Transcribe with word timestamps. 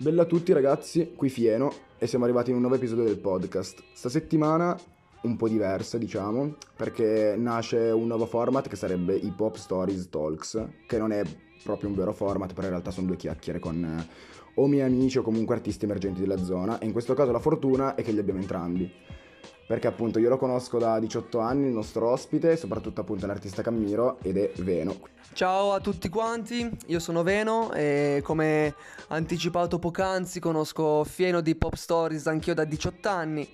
Bella 0.00 0.22
a 0.22 0.26
tutti 0.26 0.52
ragazzi, 0.52 1.14
qui 1.16 1.28
Fieno 1.28 1.72
e 1.98 2.06
siamo 2.06 2.22
arrivati 2.22 2.50
in 2.50 2.54
un 2.54 2.60
nuovo 2.60 2.76
episodio 2.76 3.02
del 3.02 3.18
podcast. 3.18 3.82
Sta 3.92 4.08
settimana 4.08 4.78
un 5.22 5.36
po' 5.36 5.48
diversa 5.48 5.98
diciamo, 5.98 6.54
perché 6.76 7.34
nasce 7.36 7.90
un 7.90 8.06
nuovo 8.06 8.24
format 8.24 8.68
che 8.68 8.76
sarebbe 8.76 9.16
Hip 9.16 9.40
Hop 9.40 9.56
Stories 9.56 10.08
Talks, 10.08 10.66
che 10.86 10.98
non 10.98 11.10
è 11.10 11.24
proprio 11.64 11.88
un 11.88 11.96
vero 11.96 12.12
format, 12.12 12.52
però 12.52 12.68
in 12.68 12.74
realtà 12.74 12.92
sono 12.92 13.08
due 13.08 13.16
chiacchiere 13.16 13.58
con 13.58 13.82
eh, 13.82 14.08
o 14.54 14.68
miei 14.68 14.86
amici 14.86 15.18
o 15.18 15.22
comunque 15.22 15.56
artisti 15.56 15.84
emergenti 15.84 16.20
della 16.20 16.40
zona 16.44 16.78
e 16.78 16.86
in 16.86 16.92
questo 16.92 17.14
caso 17.14 17.32
la 17.32 17.40
fortuna 17.40 17.96
è 17.96 18.04
che 18.04 18.12
li 18.12 18.20
abbiamo 18.20 18.38
entrambi 18.38 18.88
perché 19.68 19.86
appunto 19.86 20.18
io 20.18 20.30
lo 20.30 20.38
conosco 20.38 20.78
da 20.78 20.98
18 20.98 21.40
anni, 21.40 21.66
il 21.66 21.74
nostro 21.74 22.08
ospite, 22.08 22.56
soprattutto 22.56 23.02
appunto 23.02 23.26
un 23.26 23.30
artista 23.32 23.60
che 23.60 23.68
ammiro 23.68 24.16
ed 24.22 24.38
è 24.38 24.50
Veno. 24.62 24.96
Ciao 25.34 25.74
a 25.74 25.80
tutti 25.80 26.08
quanti, 26.08 26.74
io 26.86 26.98
sono 26.98 27.22
Veno 27.22 27.70
e 27.74 28.22
come 28.24 28.74
anticipato 29.08 29.78
poc'anzi 29.78 30.40
conosco 30.40 31.04
Fieno 31.04 31.42
di 31.42 31.54
Pop 31.54 31.74
Stories 31.74 32.26
anch'io 32.28 32.54
da 32.54 32.64
18 32.64 33.08
anni 33.10 33.46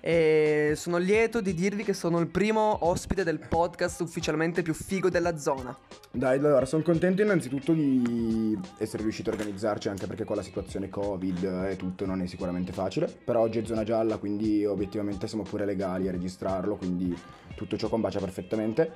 e 0.00 0.72
sono 0.76 0.96
lieto 0.96 1.40
di 1.40 1.54
dirvi 1.54 1.84
che 1.84 1.92
sono 1.92 2.18
il 2.18 2.28
primo 2.28 2.86
ospite 2.86 3.22
del 3.22 3.38
podcast 3.38 4.00
ufficialmente 4.00 4.62
più 4.62 4.74
figo 4.74 5.10
della 5.10 5.36
zona. 5.36 5.76
Dai, 6.10 6.38
allora 6.38 6.64
sono 6.64 6.82
contento 6.82 7.22
innanzitutto 7.22 7.72
di 7.72 8.58
essere 8.78 9.02
riuscito 9.02 9.30
a 9.30 9.34
organizzarci 9.34 9.88
anche 9.88 10.06
perché 10.06 10.24
con 10.24 10.36
la 10.36 10.42
situazione 10.42 10.88
Covid 10.88 11.66
e 11.68 11.76
tutto 11.76 12.06
non 12.06 12.22
è 12.22 12.26
sicuramente 12.26 12.72
facile, 12.72 13.06
però 13.06 13.40
oggi 13.40 13.58
è 13.58 13.64
zona 13.64 13.84
gialla 13.84 14.16
quindi 14.16 14.64
obiettivamente 14.64 15.28
siamo 15.28 15.44
pure 15.44 15.64
legali 15.64 16.08
a 16.08 16.12
registrarlo, 16.12 16.76
quindi 16.76 17.16
tutto 17.54 17.76
ciò 17.76 17.88
combacia 17.88 18.18
perfettamente. 18.20 18.92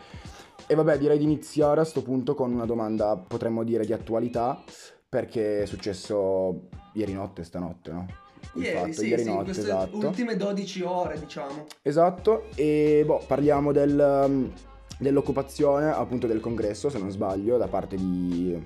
E 0.67 0.75
vabbè, 0.75 0.99
direi 0.99 1.19
di 1.19 1.25
iniziare 1.25 1.81
a 1.81 1.85
sto 1.85 2.03
punto 2.03 2.35
con 2.35 2.53
una 2.53 2.65
domanda, 2.65 3.17
potremmo 3.17 3.65
dire 3.65 3.85
di 3.85 3.93
attualità, 3.93 4.63
perché 5.07 5.63
è 5.63 5.67
successo 5.67 6.69
ieri 6.95 7.13
notte, 7.13 7.45
stanotte, 7.45 7.93
no? 7.93 8.07
Ieri, 8.55 8.77
fatto, 8.77 8.93
sì, 8.93 9.07
ieri 9.09 9.23
sì, 9.23 9.29
notte, 9.29 9.51
esatto. 9.51 9.97
ultime 9.97 10.37
12 10.37 10.83
ore, 10.83 11.19
diciamo. 11.19 11.67
Esatto, 11.83 12.45
e 12.55 13.03
boh, 13.05 13.23
parliamo 13.27 13.73
del, 13.73 14.25
um, 14.27 14.53
dell'occupazione 14.99 15.91
appunto 15.91 16.27
del 16.27 16.41
congresso, 16.41 16.89
se 16.89 16.99
non 16.99 17.11
sbaglio, 17.11 17.57
da 17.57 17.69
parte 17.69 17.97
di 17.97 18.61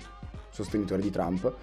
sostenitori 0.50 1.02
di 1.02 1.10
Trump. 1.10 1.54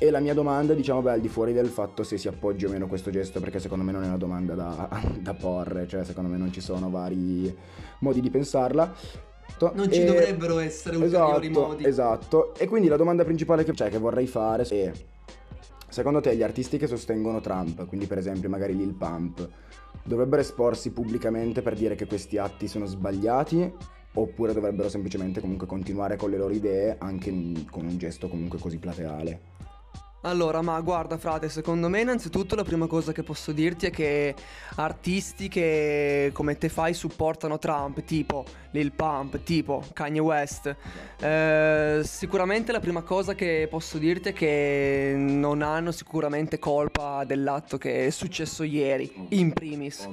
E 0.00 0.10
la 0.10 0.20
mia 0.20 0.34
domanda, 0.34 0.74
diciamo, 0.74 1.02
beh, 1.02 1.12
al 1.12 1.20
di 1.20 1.28
fuori 1.28 1.52
del 1.52 1.66
fatto 1.66 2.04
se 2.04 2.18
si 2.18 2.28
appoggia 2.28 2.68
o 2.68 2.70
meno 2.70 2.86
questo 2.86 3.10
gesto, 3.10 3.40
perché 3.40 3.58
secondo 3.58 3.84
me 3.84 3.90
non 3.90 4.04
è 4.04 4.06
una 4.06 4.16
domanda 4.16 4.54
da, 4.54 4.88
da 5.18 5.34
porre, 5.34 5.88
cioè 5.88 6.04
secondo 6.04 6.30
me 6.30 6.36
non 6.36 6.52
ci 6.52 6.60
sono 6.60 6.88
vari 6.88 7.54
modi 8.00 8.20
di 8.20 8.30
pensarla. 8.30 8.94
Non 9.60 9.90
ci 9.90 10.02
e... 10.02 10.04
dovrebbero 10.04 10.58
essere 10.60 10.96
ulteriori 10.96 11.48
esatto, 11.48 11.66
modi. 11.66 11.84
Esatto, 11.84 12.54
e 12.54 12.68
quindi 12.68 12.86
la 12.86 12.96
domanda 12.96 13.24
principale 13.24 13.64
che, 13.64 13.74
cioè, 13.74 13.90
che 13.90 13.98
vorrei 13.98 14.28
fare 14.28 14.62
è 14.62 14.92
Secondo 15.90 16.20
te 16.20 16.36
gli 16.36 16.42
artisti 16.42 16.76
che 16.76 16.86
sostengono 16.86 17.40
Trump, 17.40 17.86
quindi 17.86 18.06
per 18.06 18.18
esempio 18.18 18.50
magari 18.50 18.76
Lil 18.76 18.94
Pump, 18.94 19.48
dovrebbero 20.04 20.42
esporsi 20.42 20.92
pubblicamente 20.92 21.62
per 21.62 21.74
dire 21.74 21.94
che 21.94 22.06
questi 22.06 22.36
atti 22.36 22.68
sono 22.68 22.84
sbagliati 22.84 23.72
oppure 24.14 24.52
dovrebbero 24.52 24.90
semplicemente 24.90 25.40
comunque 25.40 25.66
continuare 25.66 26.16
con 26.16 26.30
le 26.30 26.36
loro 26.36 26.52
idee 26.52 26.96
anche 26.98 27.30
con 27.70 27.86
un 27.86 27.96
gesto 27.96 28.28
comunque 28.28 28.58
così 28.58 28.78
plateale? 28.78 29.40
Allora, 30.22 30.62
ma 30.62 30.80
guarda 30.80 31.16
frate, 31.16 31.48
secondo 31.48 31.88
me 31.88 32.00
innanzitutto 32.00 32.56
la 32.56 32.64
prima 32.64 32.88
cosa 32.88 33.12
che 33.12 33.22
posso 33.22 33.52
dirti 33.52 33.86
è 33.86 33.90
che 33.90 34.34
artisti 34.74 35.48
che 35.48 36.30
come 36.32 36.58
te 36.58 36.68
fai 36.68 36.92
supportano 36.92 37.58
Trump, 37.58 38.02
tipo 38.02 38.44
Lil 38.72 38.90
Pump, 38.90 39.40
tipo 39.44 39.84
Kanye 39.92 40.18
West, 40.18 40.74
eh, 41.20 42.00
sicuramente 42.02 42.72
la 42.72 42.80
prima 42.80 43.02
cosa 43.02 43.36
che 43.36 43.68
posso 43.70 43.96
dirti 43.98 44.30
è 44.30 44.32
che 44.32 45.14
non 45.16 45.62
hanno 45.62 45.92
sicuramente 45.92 46.58
colpa 46.58 47.22
dell'atto 47.24 47.78
che 47.78 48.06
è 48.06 48.10
successo 48.10 48.64
ieri, 48.64 49.26
in 49.30 49.52
primis. 49.52 50.08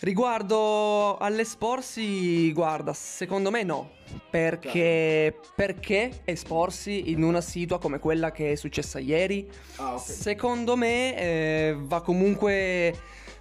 Riguardo 0.00 1.16
all'esporsi, 1.16 2.52
guarda, 2.52 2.92
secondo 2.92 3.50
me 3.50 3.62
no. 3.62 3.96
Perché, 4.30 5.38
perché 5.54 6.20
esporsi 6.24 7.10
in 7.10 7.22
una 7.22 7.40
situa 7.40 7.78
come 7.78 7.98
quella 7.98 8.30
che 8.30 8.52
è 8.52 8.54
successa 8.54 8.98
ieri? 8.98 9.48
Ah, 9.76 9.94
okay. 9.94 10.14
Secondo 10.14 10.76
me 10.76 11.18
eh, 11.18 11.76
va 11.78 12.02
comunque 12.02 12.94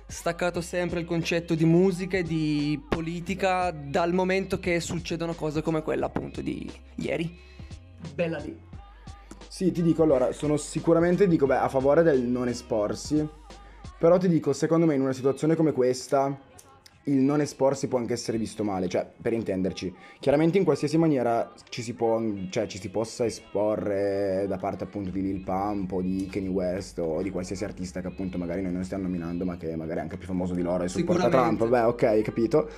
staccato 0.07 0.61
sempre 0.61 1.01
il 1.01 1.05
concetto 1.05 1.53
di 1.53 1.65
musica 1.65 2.17
e 2.17 2.23
di 2.23 2.81
politica 2.87 3.71
dal 3.71 4.13
momento 4.13 4.59
che 4.59 4.79
succedono 4.79 5.33
cose 5.33 5.61
come 5.61 5.81
quella 5.81 6.05
appunto 6.05 6.41
di 6.41 6.69
ieri. 6.95 7.37
Bella 8.13 8.37
lì. 8.37 8.57
Sì, 9.49 9.71
ti 9.71 9.81
dico 9.81 10.03
allora, 10.03 10.31
sono 10.31 10.55
sicuramente 10.55 11.27
dico, 11.27 11.45
beh, 11.45 11.57
a 11.57 11.67
favore 11.67 12.03
del 12.03 12.21
non 12.21 12.47
esporsi, 12.47 13.27
però 13.97 14.17
ti 14.17 14.27
dico, 14.27 14.53
secondo 14.53 14.85
me 14.85 14.95
in 14.95 15.01
una 15.01 15.13
situazione 15.13 15.55
come 15.55 15.71
questa 15.71 16.37
il 17.07 17.19
non 17.19 17.41
esporsi 17.41 17.87
può 17.87 17.99
anche 17.99 18.13
essere 18.13 18.37
visto 18.37 18.63
male, 18.63 18.87
cioè 18.87 19.05
per 19.21 19.33
intenderci, 19.33 19.93
chiaramente 20.19 20.57
in 20.57 20.63
qualsiasi 20.63 20.97
maniera 20.97 21.53
ci 21.69 21.81
si, 21.81 21.93
può, 21.93 22.21
cioè, 22.49 22.67
ci 22.67 22.79
si 22.79 22.89
possa 22.89 23.25
esporre 23.25 24.45
da 24.47 24.57
parte 24.57 24.83
appunto 24.83 25.09
di 25.09 25.21
Lil 25.21 25.43
Pump 25.43 25.91
o 25.91 26.01
di 26.01 26.27
Kanye 26.31 26.49
West 26.49 26.99
o 26.99 27.21
di 27.21 27.29
qualsiasi 27.29 27.63
artista 27.63 28.01
che 28.01 28.07
appunto 28.07 28.37
magari 28.37 28.61
noi 28.61 28.73
non 28.73 28.83
stiamo 28.83 29.03
nominando 29.03 29.45
ma 29.45 29.57
che 29.57 29.75
magari 29.75 29.99
è 29.99 30.03
anche 30.03 30.17
più 30.17 30.27
famoso 30.27 30.53
di 30.53 30.61
loro 30.61 30.83
e 30.83 30.87
supporta 30.87 31.29
Trump, 31.29 31.67
beh 31.67 31.81
ok, 31.81 32.21
capito. 32.21 32.69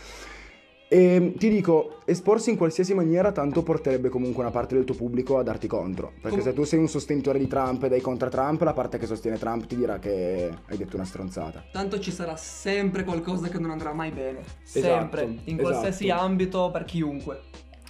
E 0.92 1.14
ehm, 1.14 1.38
ti 1.38 1.50
dico, 1.50 2.00
esporsi 2.06 2.50
in 2.50 2.58
qualsiasi 2.58 2.96
maniera 2.96 3.32
tanto 3.32 3.62
porterebbe 3.62 4.10
comunque 4.10 4.42
una 4.42 4.52
parte 4.52 4.74
del 4.74 4.86
tuo 4.86 4.96
pubblico 4.96 5.38
a 5.38 5.44
darti 5.44 5.68
contro. 5.68 6.14
Perché 6.20 6.38
Com- 6.38 6.48
se 6.48 6.54
tu 6.54 6.64
sei 6.64 6.80
un 6.80 6.88
sostenitore 6.88 7.38
di 7.38 7.48
Trump 7.48 7.84
e 7.84 7.90
dai 7.90 8.02
contro 8.02 8.28
Trump, 8.30 8.62
la 8.64 8.74
parte 8.74 8.98
che 8.98 9.06
sostiene 9.06 9.38
Trump 9.38 9.68
ti 9.68 9.76
dirà 9.76 10.00
che 10.00 10.52
hai 10.66 10.78
detto 10.78 10.96
una 10.96 11.06
stronzata. 11.06 11.64
Tanto 11.72 12.00
ci 12.00 12.12
sarà 12.12 12.36
sempre 12.36 13.04
qualcosa 13.04 13.50
che 13.50 13.60
non 13.60 13.70
andrà 13.70 13.94
mai 13.94 14.10
bene. 14.10 14.40
Sempre, 14.64 15.26
esatto, 15.26 15.42
in 15.46 15.58
qualsiasi 15.58 16.06
esatto. 16.06 16.24
ambito, 16.24 16.72
per 16.72 16.86
chiunque. 16.86 17.42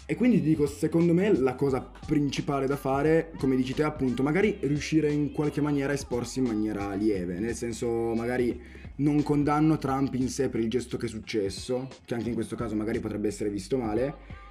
E 0.06 0.16
quindi 0.16 0.42
ti 0.42 0.48
dico, 0.48 0.66
secondo 0.66 1.14
me 1.14 1.32
la 1.40 1.54
cosa 1.54 1.88
principale 2.06 2.66
da 2.66 2.76
fare, 2.76 3.32
come 3.38 3.56
dici 3.56 3.74
te 3.76 3.84
appunto, 3.84 4.24
magari 4.24 4.58
riuscire 4.62 5.10
in 5.12 5.32
qualche 5.32 5.62
maniera 5.62 5.92
a 5.92 5.94
esporsi 5.94 6.40
in 6.40 6.46
maniera 6.46 6.96
lieve, 6.96 7.40
nel 7.40 7.54
senso 7.54 7.88
magari 8.16 8.60
non 9.00 9.24
condanno 9.24 9.78
Trump 9.78 10.14
in 10.16 10.30
sé 10.30 10.50
per 10.50 10.62
il 10.62 10.70
gesto 10.70 10.98
che 10.98 11.06
è 11.06 11.10
successo, 11.10 11.88
che 12.06 12.14
anche 12.14 12.30
in 12.30 12.34
questo 12.36 12.56
caso 12.56 12.76
magari 12.76 13.00
potrebbe 13.00 13.28
essere 13.28 13.50
visto 13.50 13.78
male. 13.78 14.48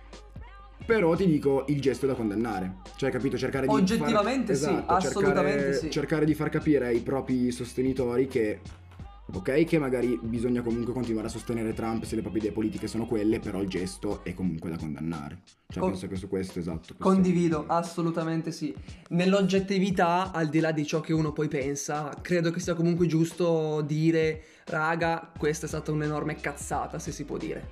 Però 0.86 1.14
ti 1.14 1.26
dico 1.26 1.64
il 1.68 1.80
gesto 1.80 2.06
è 2.06 2.08
da 2.08 2.14
condannare. 2.14 2.76
Cioè, 2.96 3.10
capito? 3.10 3.36
Cercare 3.36 3.66
di. 3.66 3.72
Oggettivamente 3.72 4.54
far... 4.54 4.68
sì, 4.68 4.74
esatto, 4.74 4.92
assolutamente 4.92 5.58
cercare, 5.58 5.78
sì. 5.78 5.90
Cercare 5.90 6.24
di 6.24 6.34
far 6.34 6.48
capire 6.48 6.86
ai 6.86 7.00
propri 7.00 7.50
sostenitori 7.50 8.26
che 8.26 8.60
Ok, 9.30 9.64
che 9.64 9.78
magari 9.78 10.18
bisogna 10.22 10.62
comunque 10.62 10.94
continuare 10.94 11.26
a 11.26 11.30
sostenere 11.30 11.74
Trump 11.74 12.04
se 12.04 12.14
le 12.14 12.22
proprie 12.22 12.40
idee 12.40 12.52
politiche 12.52 12.86
sono 12.86 13.04
quelle, 13.04 13.40
però 13.40 13.60
il 13.60 13.68
gesto 13.68 14.24
è 14.24 14.32
comunque 14.32 14.70
da 14.70 14.78
condannare. 14.78 15.42
Cioè, 15.68 15.82
Con- 15.82 15.90
penso 15.90 16.08
che 16.08 16.16
su 16.16 16.28
questo 16.28 16.58
esatto. 16.58 16.94
Condivido, 16.98 17.66
assolutamente 17.66 18.50
sì. 18.52 18.74
Nell'oggettività, 19.10 20.32
al 20.32 20.48
di 20.48 20.60
là 20.60 20.72
di 20.72 20.86
ciò 20.86 21.00
che 21.00 21.12
uno 21.12 21.32
poi 21.32 21.48
pensa, 21.48 22.16
credo 22.22 22.50
che 22.50 22.60
sia 22.60 22.72
comunque 22.72 23.06
giusto 23.06 23.82
dire, 23.82 24.42
raga, 24.64 25.30
questa 25.36 25.66
è 25.66 25.68
stata 25.68 25.92
un'enorme 25.92 26.36
cazzata, 26.36 26.98
se 26.98 27.12
si 27.12 27.24
può 27.24 27.36
dire. 27.36 27.68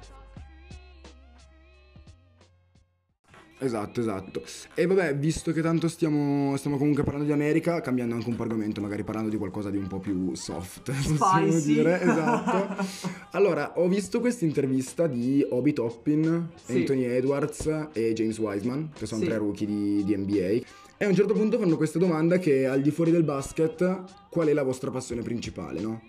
Esatto, 3.59 4.01
esatto. 4.01 4.43
E 4.75 4.87
vabbè, 4.87 5.17
visto 5.17 5.53
che 5.53 5.63
tanto 5.63 5.89
stiamo, 5.89 6.57
stiamo, 6.57 6.77
comunque 6.77 7.03
parlando 7.03 7.27
di 7.27 7.33
America, 7.33 7.81
cambiando 7.81 8.15
anche 8.15 8.29
un 8.29 8.37
po' 8.37 8.43
argomento, 8.43 8.83
magari 8.83 9.03
parlando 9.03 9.31
di 9.31 9.37
qualcosa 9.37 9.71
di 9.71 9.79
un 9.79 9.87
po' 9.87 9.99
più 9.99 10.35
soft, 10.35 10.93
possiamo 11.17 11.51
Spicy. 11.51 11.75
dire. 11.75 12.01
Esatto. 12.03 12.85
allora, 13.33 13.73
ho 13.77 13.89
visto 13.89 14.21
questa 14.21 14.45
intervista 14.45 15.07
di 15.07 15.45
Obi 15.51 15.73
Toppin, 15.73 16.49
sì. 16.63 16.77
Anthony 16.77 17.05
Edwards 17.05 17.89
e 17.93 18.13
James 18.13 18.39
Wiseman, 18.39 18.91
che 18.95 19.07
sono 19.07 19.23
sì. 19.23 19.29
tre 19.29 19.39
rookie 19.39 19.67
di, 19.67 20.05
di 20.05 20.17
NBA. 20.17 20.65
E 20.99 21.05
a 21.05 21.09
un 21.09 21.15
certo 21.15 21.33
punto 21.33 21.59
fanno 21.59 21.77
questa 21.77 21.99
domanda 21.99 22.39
che 22.39 22.67
al 22.67 22.83
di 22.83 22.91
fuori 22.91 23.11
del 23.11 23.25
basket, 23.25 24.05
qual 24.31 24.49
è 24.49 24.53
la 24.53 24.63
vostra 24.63 24.91
passione 24.91 25.23
principale, 25.23 25.81
no? 25.81 26.03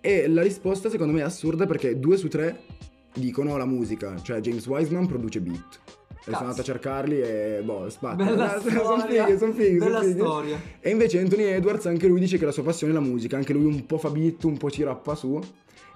E 0.00 0.28
la 0.28 0.42
risposta 0.42 0.90
secondo 0.90 1.14
me 1.14 1.20
è 1.20 1.24
assurda 1.24 1.66
perché 1.66 1.98
due 1.98 2.18
su 2.18 2.28
tre 2.28 2.60
dicono 3.14 3.56
la 3.56 3.64
musica, 3.64 4.20
cioè 4.20 4.40
James 4.40 4.66
Wiseman 4.66 5.06
produce 5.06 5.40
beat. 5.40 5.80
E 6.26 6.32
sono 6.32 6.38
andato 6.38 6.62
a 6.62 6.64
cercarli 6.64 7.20
e 7.20 7.60
boh, 7.62 7.88
spacca. 7.90 8.24
Bella 8.24 8.60
sono 8.60 9.06
fighi, 9.06 9.38
sono 9.38 9.52
fighi. 9.52 9.76
Bella 9.76 9.98
son 9.98 10.08
fighi. 10.08 10.20
storia. 10.20 10.60
E 10.80 10.90
invece 10.90 11.20
Anthony 11.20 11.44
Edwards, 11.44 11.84
anche 11.86 12.06
lui 12.06 12.18
dice 12.18 12.38
che 12.38 12.46
la 12.46 12.52
sua 12.52 12.62
passione 12.62 12.92
è 12.92 12.96
la 12.96 13.02
musica, 13.02 13.36
anche 13.36 13.52
lui 13.52 13.66
un 13.66 13.84
po' 13.84 13.98
fa 13.98 14.08
beat, 14.08 14.42
un 14.44 14.56
po' 14.56 14.70
ci 14.70 14.82
rappa 14.82 15.14
su. 15.14 15.38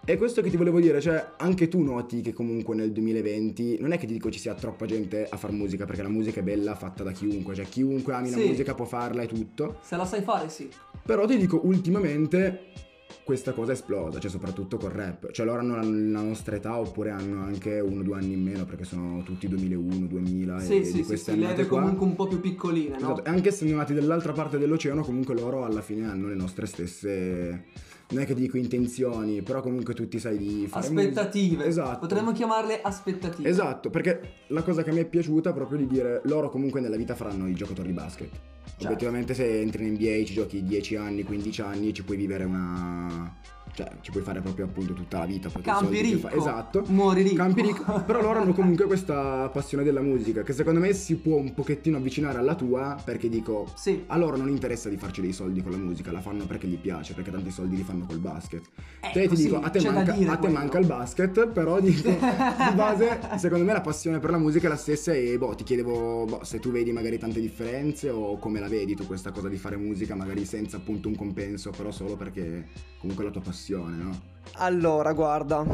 E 0.04 0.16
questo 0.16 0.40
che 0.40 0.50
ti 0.50 0.56
volevo 0.56 0.80
dire, 0.80 1.00
cioè, 1.00 1.32
anche 1.36 1.69
tu 1.69 1.82
noti 1.82 2.20
che 2.20 2.32
comunque 2.32 2.75
nel 2.75 2.92
2020 2.92 3.78
non 3.80 3.92
è 3.92 3.98
che 3.98 4.06
ti 4.06 4.12
dico 4.14 4.30
ci 4.30 4.38
sia 4.38 4.54
troppa 4.54 4.86
gente 4.86 5.26
a 5.28 5.36
far 5.36 5.50
musica, 5.50 5.84
perché 5.86 6.02
la 6.02 6.08
musica 6.08 6.40
è 6.40 6.42
bella 6.42 6.75
fatta 6.75 7.02
da 7.02 7.12
chiunque, 7.12 7.54
cioè 7.54 7.66
chiunque 7.66 8.14
ami 8.14 8.28
sì. 8.28 8.38
la 8.38 8.46
musica 8.46 8.75
può 8.75 8.84
farla 8.84 9.22
e 9.22 9.26
tutto. 9.26 9.78
Se 9.82 9.96
la 9.96 10.04
sai 10.04 10.22
fare, 10.22 10.48
sì. 10.48 10.69
Però 11.04 11.26
ti 11.26 11.36
dico, 11.36 11.60
ultimamente 11.64 12.86
questa 13.28 13.52
cosa 13.52 13.72
è 13.72 13.75
esplosa, 13.75 14.19
cioè 14.19 14.30
soprattutto 14.30 14.78
col 14.78 14.88
rap. 14.88 15.30
Cioè 15.32 15.44
loro 15.44 15.58
hanno 15.58 15.76
la, 15.76 16.22
nostra 16.22 16.56
età 16.56 16.78
oppure 16.78 17.10
hanno 17.10 17.42
anche 17.42 17.78
uno 17.78 18.00
o 18.00 18.02
due 18.02 18.16
anni 18.16 18.32
in 18.32 18.42
meno 18.42 18.64
perché 18.64 18.84
sono 18.84 19.22
tutti 19.22 19.46
2001, 19.46 20.06
2000 20.06 20.60
sì, 20.60 20.78
e 20.78 20.84
sì, 20.86 20.92
di 20.92 20.98
sì, 21.00 21.04
queste 21.04 21.32
sì, 21.32 21.38
leve 21.38 21.66
qua. 21.66 21.80
comunque 21.80 22.06
un 22.06 22.14
po' 22.14 22.26
più 22.26 22.40
piccoline, 22.40 22.96
no? 22.98 23.12
Esatto, 23.12 23.25
e 23.26 23.28
anche 23.28 23.50
essendo 23.50 23.76
nati 23.76 23.92
dall'altra 23.92 24.32
parte 24.32 24.56
dell'oceano, 24.56 25.02
comunque 25.02 25.34
loro 25.34 25.66
alla 25.66 25.82
fine 25.82 26.08
hanno 26.08 26.28
le 26.28 26.36
nostre 26.36 26.64
stesse. 26.64 27.64
Non 28.12 28.22
è 28.22 28.25
che 28.25 28.32
dico 28.32 28.56
intenzioni, 28.56 29.42
però 29.42 29.60
comunque 29.60 29.92
tutti 29.92 30.19
sai 30.19 30.38
di 30.38 30.66
fare 30.66 30.86
Aspettative. 30.86 31.48
musica. 31.48 31.69
Esatto. 31.69 31.98
Potremmo 31.98 32.32
chiamarle 32.32 32.80
aspettative. 32.80 33.46
Esatto, 33.46 33.90
perché 33.90 34.36
la 34.46 34.62
cosa 34.62 34.82
che 34.82 34.90
mi 34.90 35.00
è 35.00 35.04
piaciuta 35.04 35.50
è 35.50 35.52
proprio 35.52 35.76
di 35.76 35.86
dire 35.86 36.22
loro 36.25 36.48
comunque 36.48 36.80
nella 36.80 36.96
vita 36.96 37.14
faranno 37.14 37.46
i 37.46 37.52
giocatori 37.52 37.88
di 37.88 37.94
basket. 37.94 38.30
Certo. 38.78 38.86
Obiettivamente 38.86 39.34
se 39.34 39.60
entri 39.60 39.86
in 39.86 39.94
NBA 39.94 40.25
ci 40.25 40.34
giochi 40.34 40.62
10 40.62 40.94
anni, 40.94 41.25
15 41.25 41.60
anni, 41.62 41.92
ci 41.92 42.04
puoi 42.04 42.16
vivere 42.16 42.44
una 42.44 43.34
cioè 43.78 43.88
ci 44.00 44.10
puoi 44.10 44.25
fare 44.25 44.40
proprio 44.40 44.64
appunto 44.64 44.92
tutta 44.92 45.19
la 45.19 45.26
vita, 45.26 45.48
Campi 45.62 46.00
ricco. 46.00 46.26
fa- 46.28 46.32
Esatto. 46.32 46.82
Muori 46.88 47.22
ricco. 47.22 47.36
Campi 47.36 47.62
ricco. 47.62 48.02
Però 48.02 48.20
loro 48.20 48.40
hanno 48.40 48.52
comunque 48.52 48.86
questa 48.86 49.48
passione 49.52 49.84
della 49.84 50.00
musica 50.00 50.42
che 50.42 50.52
secondo 50.52 50.80
me 50.80 50.92
si 50.94 51.14
può 51.14 51.36
un 51.36 51.54
pochettino 51.54 51.96
avvicinare 51.96 52.38
alla 52.38 52.56
tua 52.56 53.00
perché 53.04 53.28
dico 53.28 53.70
Sì. 53.76 54.02
a 54.08 54.16
loro 54.16 54.36
non 54.36 54.48
interessa 54.48 54.88
di 54.88 54.96
farci 54.96 55.20
dei 55.20 55.32
soldi 55.32 55.62
con 55.62 55.70
la 55.70 55.76
musica, 55.76 56.10
la 56.10 56.20
fanno 56.20 56.44
perché 56.44 56.66
gli 56.66 56.76
piace, 56.76 57.14
perché 57.14 57.30
tanti 57.30 57.52
soldi 57.52 57.76
li 57.76 57.82
fanno 57.84 58.04
col 58.04 58.19
basket. 58.19 58.62
Ecco, 59.00 59.12
Te 59.12 59.28
ti 59.28 59.36
sì, 59.36 59.42
dico, 59.44 59.60
a 59.60 59.70
te, 59.70 59.80
manca, 59.90 60.12
a 60.12 60.36
te 60.36 60.48
manca 60.48 60.78
il 60.78 60.86
basket, 60.86 61.46
però 61.46 61.78
dico, 61.78 62.08
di 62.10 62.75
base, 62.75 63.20
secondo 63.36 63.64
me 63.64 63.72
la 63.75 63.80
passione 63.80 64.19
per 64.19 64.30
la 64.30 64.38
musica 64.38 64.66
è 64.66 64.70
la 64.70 64.76
stessa 64.76 65.12
e 65.12 65.38
boh, 65.38 65.54
ti 65.54 65.62
chiedevo 65.62 66.25
boh, 66.25 66.42
se 66.42 66.58
tu 66.58 66.72
vedi 66.72 66.90
magari 66.90 67.16
tante 67.16 67.38
differenze 67.40 68.10
o 68.10 68.38
come 68.38 68.58
la 68.58 68.66
vedi 68.69 68.96
tu 68.96 69.06
questa 69.06 69.30
cosa 69.30 69.48
di 69.48 69.56
fare 69.56 69.76
musica, 69.76 70.16
magari 70.16 70.44
senza 70.44 70.78
appunto 70.78 71.06
un 71.06 71.14
compenso, 71.14 71.70
però 71.70 71.92
solo 71.92 72.16
perché 72.16 72.66
comunque 72.98 73.22
la 73.25 73.30
tua 73.30 73.40
passione, 73.42 73.66
no? 73.76 74.20
Allora, 74.55 75.12
guarda, 75.12 75.65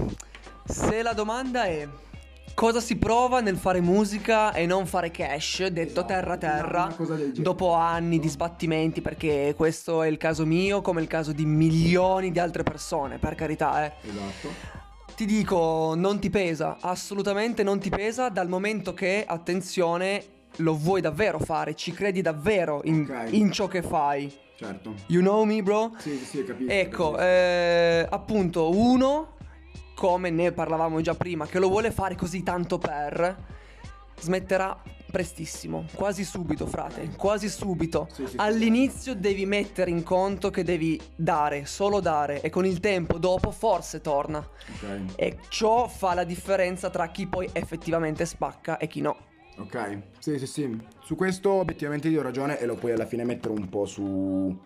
se 0.65 1.03
la 1.03 1.13
domanda 1.13 1.65
è 1.65 1.89
cosa 2.55 2.81
si 2.81 2.97
prova 2.97 3.41
nel 3.41 3.57
fare 3.57 3.81
musica 3.81 4.53
e 4.53 4.67
non 4.67 4.87
fare 4.87 5.11
cash, 5.11 5.67
detto 5.67 5.91
Esatto, 6.01 6.07
terra 6.07 6.37
terra, 6.37 6.97
dopo 7.35 7.73
anni 7.73 8.19
di 8.19 8.29
sbattimenti, 8.29 9.01
perché 9.01 9.55
questo 9.57 10.03
è 10.03 10.09
il 10.09 10.19
caso 10.19 10.45
mio 10.47 10.81
come 10.81 11.01
il 11.01 11.09
caso 11.09 11.33
di 11.33 11.45
milioni 11.47 12.31
di 12.31 12.39
altre 12.39 12.63
persone, 12.63 13.19
per 13.19 13.35
carità, 13.35 13.85
eh. 13.87 13.93
Esatto. 14.03 14.73
Ti 15.17 15.27
dico, 15.27 15.95
non 15.97 16.19
ti 16.19 16.29
pesa, 16.29 16.77
assolutamente 16.81 17.63
non 17.63 17.79
ti 17.79 17.89
pesa 17.89 18.29
dal 18.29 18.49
momento 18.49 18.95
che, 18.95 19.25
attenzione, 19.27 20.25
lo 20.59 20.77
vuoi 20.77 21.01
davvero 21.01 21.39
fare, 21.39 21.75
ci 21.75 21.93
credi 21.93 22.21
davvero 22.21 22.81
in, 22.85 23.07
Ok. 23.09 23.33
in 23.33 23.51
ciò 23.53 23.67
che 23.69 23.83
fai. 23.83 24.43
Certo. 24.57 24.95
You 25.07 25.21
know 25.21 25.45
me, 25.45 25.63
bro? 25.63 25.93
Sì, 25.99 26.17
sì, 26.17 26.25
sì, 26.25 26.45
capisco. 26.45 26.71
Ecco, 26.71 27.19
eh, 27.19 28.07
appunto, 28.09 28.71
uno, 28.71 29.37
come 29.95 30.31
ne 30.31 30.53
parlavamo 30.53 31.01
già 31.01 31.15
prima, 31.15 31.47
che 31.47 31.59
lo 31.59 31.69
vuole 31.69 31.91
fare 31.91 32.15
così 32.15 32.43
tanto 32.43 32.79
per, 32.79 33.37
smetterà 34.21 34.81
prestissimo, 35.11 35.87
quasi 35.95 36.25
subito, 36.25 36.67
frate, 36.67 37.11
quasi 37.17 37.49
subito. 37.49 38.09
Sì, 38.13 38.25
sì, 38.25 38.31
sì. 38.31 38.37
All'inizio 38.39 39.15
devi 39.15 39.47
mettere 39.47 39.91
in 39.91 40.03
conto 40.03 40.51
che 40.51 40.65
devi 40.65 41.01
dare, 41.15 41.67
solo 41.67 42.01
dare, 42.01 42.41
e 42.41 42.51
con 42.51 42.65
il 42.65 42.81
tempo 42.81 43.19
dopo 43.19 43.51
forse 43.51 44.01
torna. 44.01 44.39
Ok. 44.39 45.15
E 45.17 45.39
ciò 45.49 45.89
fa 45.89 46.15
la 46.15 46.25
differenza 46.25 46.91
tra 46.91 47.09
chi 47.09 47.27
poi 47.27 47.49
effettivamente 47.53 48.25
spacca 48.25 48.77
e 48.77 48.87
chi 48.87 49.01
no. 49.01 49.17
Ok, 49.57 50.03
sì, 50.19 50.39
sì, 50.39 50.47
sì. 50.47 50.81
Su 51.01 51.15
questo 51.15 51.51
obiettivamente 51.53 52.09
ti 52.09 52.17
ho 52.17 52.23
ragione 52.23 52.59
e 52.59 52.67
lo 52.67 52.75
puoi 52.75 52.93
alla 52.93 53.07
fine 53.07 53.25
mettere 53.25 53.55
un 53.55 53.69
po' 53.69 53.87
su 53.87 54.57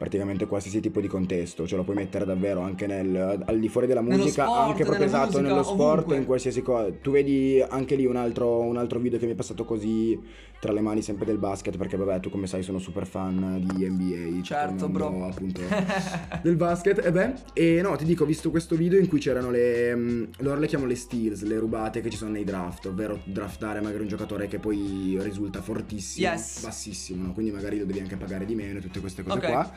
praticamente 0.00 0.46
qualsiasi 0.46 0.80
tipo 0.80 0.98
di 0.98 1.08
contesto, 1.08 1.66
cioè 1.66 1.76
lo 1.76 1.84
puoi 1.84 1.94
mettere 1.96 2.24
davvero 2.24 2.60
anche 2.62 2.86
nel, 2.86 3.42
al 3.44 3.58
di 3.58 3.68
fuori 3.68 3.86
della 3.86 4.00
musica, 4.00 4.44
sport, 4.46 4.68
anche 4.70 4.84
proprio 4.84 5.04
esatto, 5.04 5.26
musica, 5.26 5.42
nello 5.42 5.62
sport, 5.62 5.92
ovunque. 5.98 6.16
in 6.16 6.24
qualsiasi 6.24 6.62
cosa. 6.62 6.90
Tu 7.02 7.10
vedi 7.10 7.62
anche 7.68 7.96
lì 7.96 8.06
un 8.06 8.16
altro, 8.16 8.60
un 8.60 8.78
altro 8.78 8.98
video 8.98 9.18
che 9.18 9.26
mi 9.26 9.32
è 9.32 9.34
passato 9.34 9.66
così 9.66 10.18
tra 10.58 10.72
le 10.72 10.80
mani 10.80 11.02
sempre 11.02 11.26
del 11.26 11.36
basket, 11.36 11.76
perché 11.76 11.98
vabbè, 11.98 12.20
tu 12.20 12.30
come 12.30 12.46
sai 12.46 12.62
sono 12.62 12.78
super 12.78 13.06
fan 13.06 13.62
di 13.62 13.86
NBA, 13.86 14.36
il 14.38 14.42
Certo, 14.42 14.88
mondo, 14.88 14.88
bro. 14.88 15.26
appunto 15.26 15.60
del 16.42 16.56
basket 16.56 17.04
e 17.04 17.12
beh 17.12 17.32
e 17.52 17.80
no 17.82 17.94
ti 17.96 18.04
dico 18.06 18.22
ho 18.24 18.26
visto 18.26 18.50
questo 18.50 18.76
video 18.76 18.98
in 18.98 19.06
cui 19.06 19.18
c'erano 19.20 19.50
le 19.50 19.94
mm, 19.94 20.24
loro 20.38 20.58
le 20.60 20.66
chiamano 20.66 20.88
le 20.90 20.96
steals 20.96 21.42
le 21.44 21.58
rubate 21.58 22.00
che 22.00 22.08
ci 22.10 22.16
sono 22.16 22.30
nei 22.30 22.44
draft 22.44 22.86
ovvero 22.86 23.20
draftare 23.24 23.80
magari 23.80 24.02
un 24.02 24.08
giocatore 24.08 24.48
che 24.48 24.58
poi 24.58 25.16
risulta 25.20 25.60
fortissimo 25.60 26.26
Yes. 26.26 26.62
bassissimo 26.62 27.26
no? 27.26 27.32
quindi 27.32 27.52
magari 27.52 27.78
lo 27.78 27.84
devi 27.84 28.00
anche 28.00 28.16
pagare 28.16 28.44
di 28.46 28.54
meno 28.54 28.78
e 28.78 28.80
tutte 28.82 29.00
queste 29.00 29.22
cose 29.22 29.38
Ok. 29.38 29.46
qua 29.50 29.70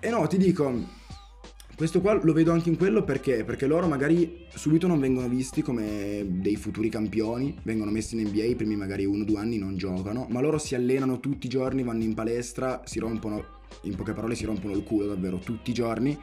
e 0.00 0.10
no 0.10 0.26
ti 0.26 0.36
dico 0.36 1.00
questo 1.74 2.00
qua 2.00 2.12
lo 2.22 2.32
vedo 2.32 2.52
anche 2.52 2.68
in 2.68 2.76
quello 2.76 3.02
perché? 3.02 3.44
Perché 3.44 3.66
loro 3.66 3.88
magari 3.88 4.46
subito 4.54 4.86
non 4.86 5.00
vengono 5.00 5.26
visti 5.28 5.62
come 5.62 6.24
dei 6.28 6.54
futuri 6.54 6.88
campioni, 6.88 7.58
vengono 7.62 7.90
messi 7.90 8.14
in 8.14 8.28
NBA, 8.28 8.44
i 8.44 8.54
primi 8.54 8.76
magari 8.76 9.04
uno 9.04 9.22
o 9.22 9.24
due 9.24 9.38
anni 9.38 9.58
non 9.58 9.76
giocano, 9.76 10.26
ma 10.30 10.40
loro 10.40 10.58
si 10.58 10.74
allenano 10.74 11.18
tutti 11.18 11.46
i 11.46 11.48
giorni, 11.48 11.82
vanno 11.82 12.04
in 12.04 12.14
palestra, 12.14 12.82
si 12.84 13.00
rompono, 13.00 13.44
in 13.82 13.96
poche 13.96 14.12
parole 14.12 14.34
si 14.34 14.44
rompono 14.44 14.74
il 14.74 14.84
culo 14.84 15.06
davvero 15.06 15.38
tutti 15.38 15.70
i 15.70 15.74
giorni, 15.74 16.16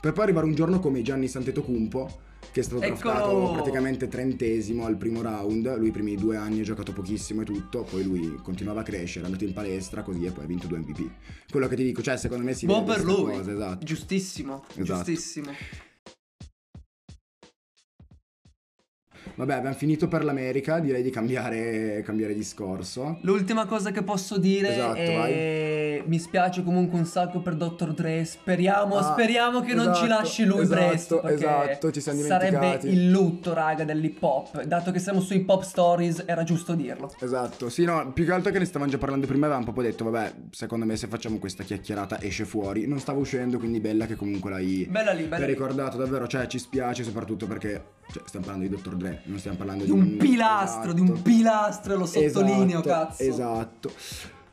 per 0.00 0.12
poi 0.12 0.24
arrivare 0.24 0.46
un 0.46 0.54
giorno 0.54 0.80
come 0.80 1.00
Gianni 1.00 1.28
Santetocumpo, 1.28 2.26
che 2.50 2.60
è 2.60 2.62
stato 2.62 2.80
Eccolo! 2.82 2.96
draftato 3.12 3.52
praticamente 3.52 4.08
trentesimo 4.08 4.84
al 4.86 4.96
primo 4.96 5.22
round, 5.22 5.76
lui 5.78 5.88
i 5.88 5.90
primi 5.90 6.14
due 6.16 6.36
anni 6.36 6.60
ha 6.60 6.62
giocato 6.64 6.92
pochissimo 6.92 7.42
e 7.42 7.44
tutto, 7.44 7.82
poi 7.82 8.02
lui 8.04 8.36
continuava 8.42 8.80
a 8.80 8.84
crescere, 8.84 9.22
è 9.22 9.26
andato 9.26 9.44
in 9.44 9.52
palestra 9.52 10.02
così 10.02 10.24
e 10.24 10.30
poi 10.30 10.44
ha 10.44 10.46
vinto 10.46 10.66
due 10.66 10.78
MVP. 10.78 11.10
Quello 11.50 11.68
che 11.68 11.76
ti 11.76 11.84
dico, 11.84 12.02
cioè 12.02 12.16
secondo 12.16 12.44
me 12.44 12.54
si 12.54 12.66
Buon 12.66 12.84
vede 12.84 12.96
per 12.96 13.04
lui. 13.04 13.32
cosa, 13.36 13.52
esatto. 13.52 13.84
Giustissimo, 13.84 14.64
Esatto. 14.74 15.04
giustissimo. 15.04 15.50
Vabbè, 19.38 19.54
abbiamo 19.54 19.76
finito 19.76 20.08
per 20.08 20.24
l'America, 20.24 20.80
direi 20.80 21.00
di 21.00 21.10
cambiare, 21.10 22.02
cambiare 22.04 22.34
discorso. 22.34 23.18
L'ultima 23.20 23.66
cosa 23.66 23.92
che 23.92 24.02
posso 24.02 24.36
dire 24.36 24.70
Esatto, 24.70 24.94
è 24.98 26.02
mi 26.06 26.18
spiace 26.18 26.64
comunque 26.64 26.98
un 26.98 27.04
sacco 27.04 27.38
per 27.38 27.54
Dr. 27.54 27.92
Dre. 27.94 28.24
Speriamo, 28.24 28.96
Ah, 28.96 29.02
speriamo 29.12 29.60
che 29.60 29.74
non 29.74 29.94
ci 29.94 30.04
esatto, 30.06 30.22
lasci 30.22 30.44
lui 30.44 30.62
esatto, 30.62 30.86
presto. 30.88 31.20
Perché 31.20 31.34
esatto, 31.36 31.90
ci 31.92 32.00
siamo 32.00 32.20
sarebbe 32.22 32.58
dimenticati. 32.58 32.88
il 32.88 33.10
lutto, 33.10 33.54
raga, 33.54 33.84
dell'hip 33.84 34.20
hop. 34.20 34.62
Dato 34.64 34.90
che 34.90 34.98
siamo 34.98 35.20
su 35.20 35.34
hip 35.34 35.48
hop 35.48 35.62
stories, 35.62 36.24
era 36.26 36.42
giusto 36.42 36.74
dirlo. 36.74 37.12
Esatto, 37.20 37.68
sì, 37.68 37.84
no, 37.84 38.10
più 38.12 38.24
che 38.24 38.32
altro 38.32 38.50
che 38.50 38.58
ne 38.58 38.64
stavamo 38.64 38.90
già 38.90 38.98
parlando 38.98 39.26
prima, 39.28 39.46
avevamo 39.46 39.66
proprio 39.66 39.84
detto, 39.84 40.02
vabbè, 40.10 40.32
secondo 40.50 40.84
me 40.84 40.96
se 40.96 41.06
facciamo 41.06 41.38
questa 41.38 41.62
chiacchierata 41.62 42.20
esce 42.20 42.44
fuori. 42.44 42.88
Non 42.88 42.98
stava 42.98 43.20
uscendo, 43.20 43.58
quindi 43.58 43.78
bella 43.78 44.06
che 44.06 44.16
comunque 44.16 44.50
l'hai, 44.50 44.88
Bella 44.90 45.12
lì, 45.12 45.24
bella 45.24 45.38
l'hai 45.44 45.52
ricordato, 45.54 45.96
davvero, 45.96 46.26
cioè 46.26 46.46
ci 46.48 46.58
spiace 46.58 47.04
soprattutto 47.04 47.46
perché 47.46 47.96
cioè, 48.12 48.22
stiamo 48.26 48.46
parlando 48.46 48.68
di 48.68 48.74
Dr. 48.80 48.96
Dre, 48.96 49.22
non 49.24 49.38
stiamo 49.38 49.56
parlando 49.56 49.84
di, 49.84 49.92
Di 49.92 49.96
un 49.98 50.16
pilastro, 50.16 50.92
di 50.92 51.00
un 51.00 51.20
pilastro, 51.22 51.96
lo 51.96 52.06
sottolineo, 52.06 52.80
Esatto, 52.80 52.88
cazzo. 52.88 53.22
Esatto. 53.22 53.92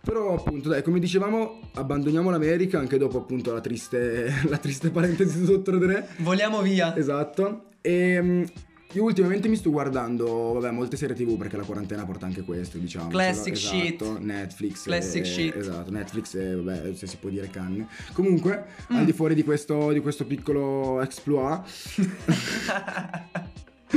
Però 0.02 0.36
appunto, 0.36 0.70
dai, 0.70 0.84
come 0.84 1.00
dicevamo, 1.00 1.62
abbandoniamo 1.74 2.30
l'America 2.30 2.78
anche 2.78 2.98
dopo 2.98 3.18
appunto 3.18 3.52
la 3.54 3.62
triste, 3.62 4.32
la 4.48 4.58
triste 4.58 4.90
parentesi 4.92 5.40
di 5.40 5.46
Dr. 5.46 5.78
Dre. 5.80 6.08
Vogliamo 6.18 6.62
via. 6.62 6.96
Esatto. 6.96 7.70
E 7.82 8.46
io 8.92 9.04
ultimamente 9.04 9.48
mi 9.48 9.56
sto 9.58 9.72
guardando, 9.72 10.54
vabbè, 10.54 10.72
molte 10.72 10.96
serie 10.96 11.16
TV 11.16 11.36
perché 11.38 11.58
la 11.58 11.64
quarantena 11.64 12.06
porta 12.06 12.26
anche 12.28 12.44
questo, 12.44 12.78
diciamo. 12.78 13.08
Classic 13.10 13.54
esatto, 13.54 13.76
shit. 13.76 14.18
Netflix. 14.20 14.84
Classic 14.84 15.22
e, 15.22 15.26
shit. 15.26 15.56
Esatto, 15.56 15.92
Netflix 15.92 16.36
e 16.36 16.56
vabbè, 16.56 16.94
se 16.94 17.08
si 17.08 17.18
può 17.18 17.30
dire 17.30 17.50
canne. 17.50 17.88
Comunque, 18.14 18.66
Mm. 18.94 18.98
al 18.98 19.06
di 19.06 19.12
fuori 19.12 19.34
di 19.34 19.44
questo, 19.44 19.92
di 19.92 20.00
questo 20.02 20.26
piccolo 20.26 21.02
exploit. 21.02 21.64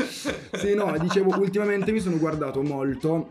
sì, 0.58 0.74
no, 0.74 0.96
dicevo, 0.98 1.38
ultimamente 1.38 1.92
mi 1.92 2.00
sono 2.00 2.18
guardato 2.18 2.62
molto 2.62 3.30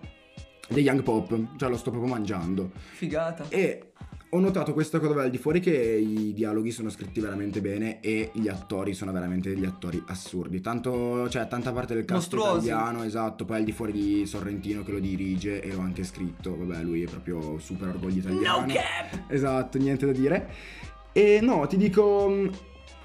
dei 0.68 0.84
Young 0.84 1.04
Pop, 1.04 1.58
cioè 1.58 1.70
lo 1.70 1.78
sto 1.78 1.92
proprio 1.92 2.12
mangiando. 2.12 2.72
Figata. 2.74 3.46
E 3.50 3.92
ho 4.32 4.40
notato 4.40 4.74
questa 4.74 5.00
cosa 5.00 5.22
al 5.22 5.30
di 5.30 5.38
fuori 5.38 5.62
che 5.62 5.72
i 5.72 6.34
dialoghi 6.34 6.72
sono 6.72 6.90
scritti 6.90 7.22
veramente 7.22 7.62
bene 7.62 8.02
e 8.02 8.30
gli 8.34 8.50
attori 8.50 8.94
sono 8.94 9.14
veramente 9.14 9.54
degli 9.54 9.66
attori 9.66 10.04
assurdi. 10.08 10.60
Tanto, 10.60 11.30
cioè, 11.30 11.48
tanta 11.48 11.72
parte 11.72 11.94
del 11.94 12.04
cast 12.04 12.34
Mostruosi. 12.34 12.68
italiano, 12.68 13.04
esatto, 13.04 13.46
poi 13.46 13.58
al 13.58 13.64
di 13.64 13.72
fuori 13.72 13.94
di 13.94 14.26
Sorrentino 14.26 14.84
che 14.84 14.92
lo 14.92 15.00
dirige 15.00 15.62
e 15.62 15.72
l'ho 15.72 15.80
anche 15.80 16.04
scritto. 16.04 16.58
Vabbè, 16.58 16.84
lui 16.84 17.04
è 17.04 17.10
proprio 17.10 17.58
super 17.60 17.88
orgoglio 17.88 18.20
italiano. 18.20 18.66
No 18.66 18.74
cap! 18.74 19.32
Esatto, 19.32 19.78
niente 19.78 20.06
da 20.06 20.12
dire. 20.12 20.50
E 21.14 21.40
no, 21.42 21.66
ti 21.66 21.78
dico 21.78 22.50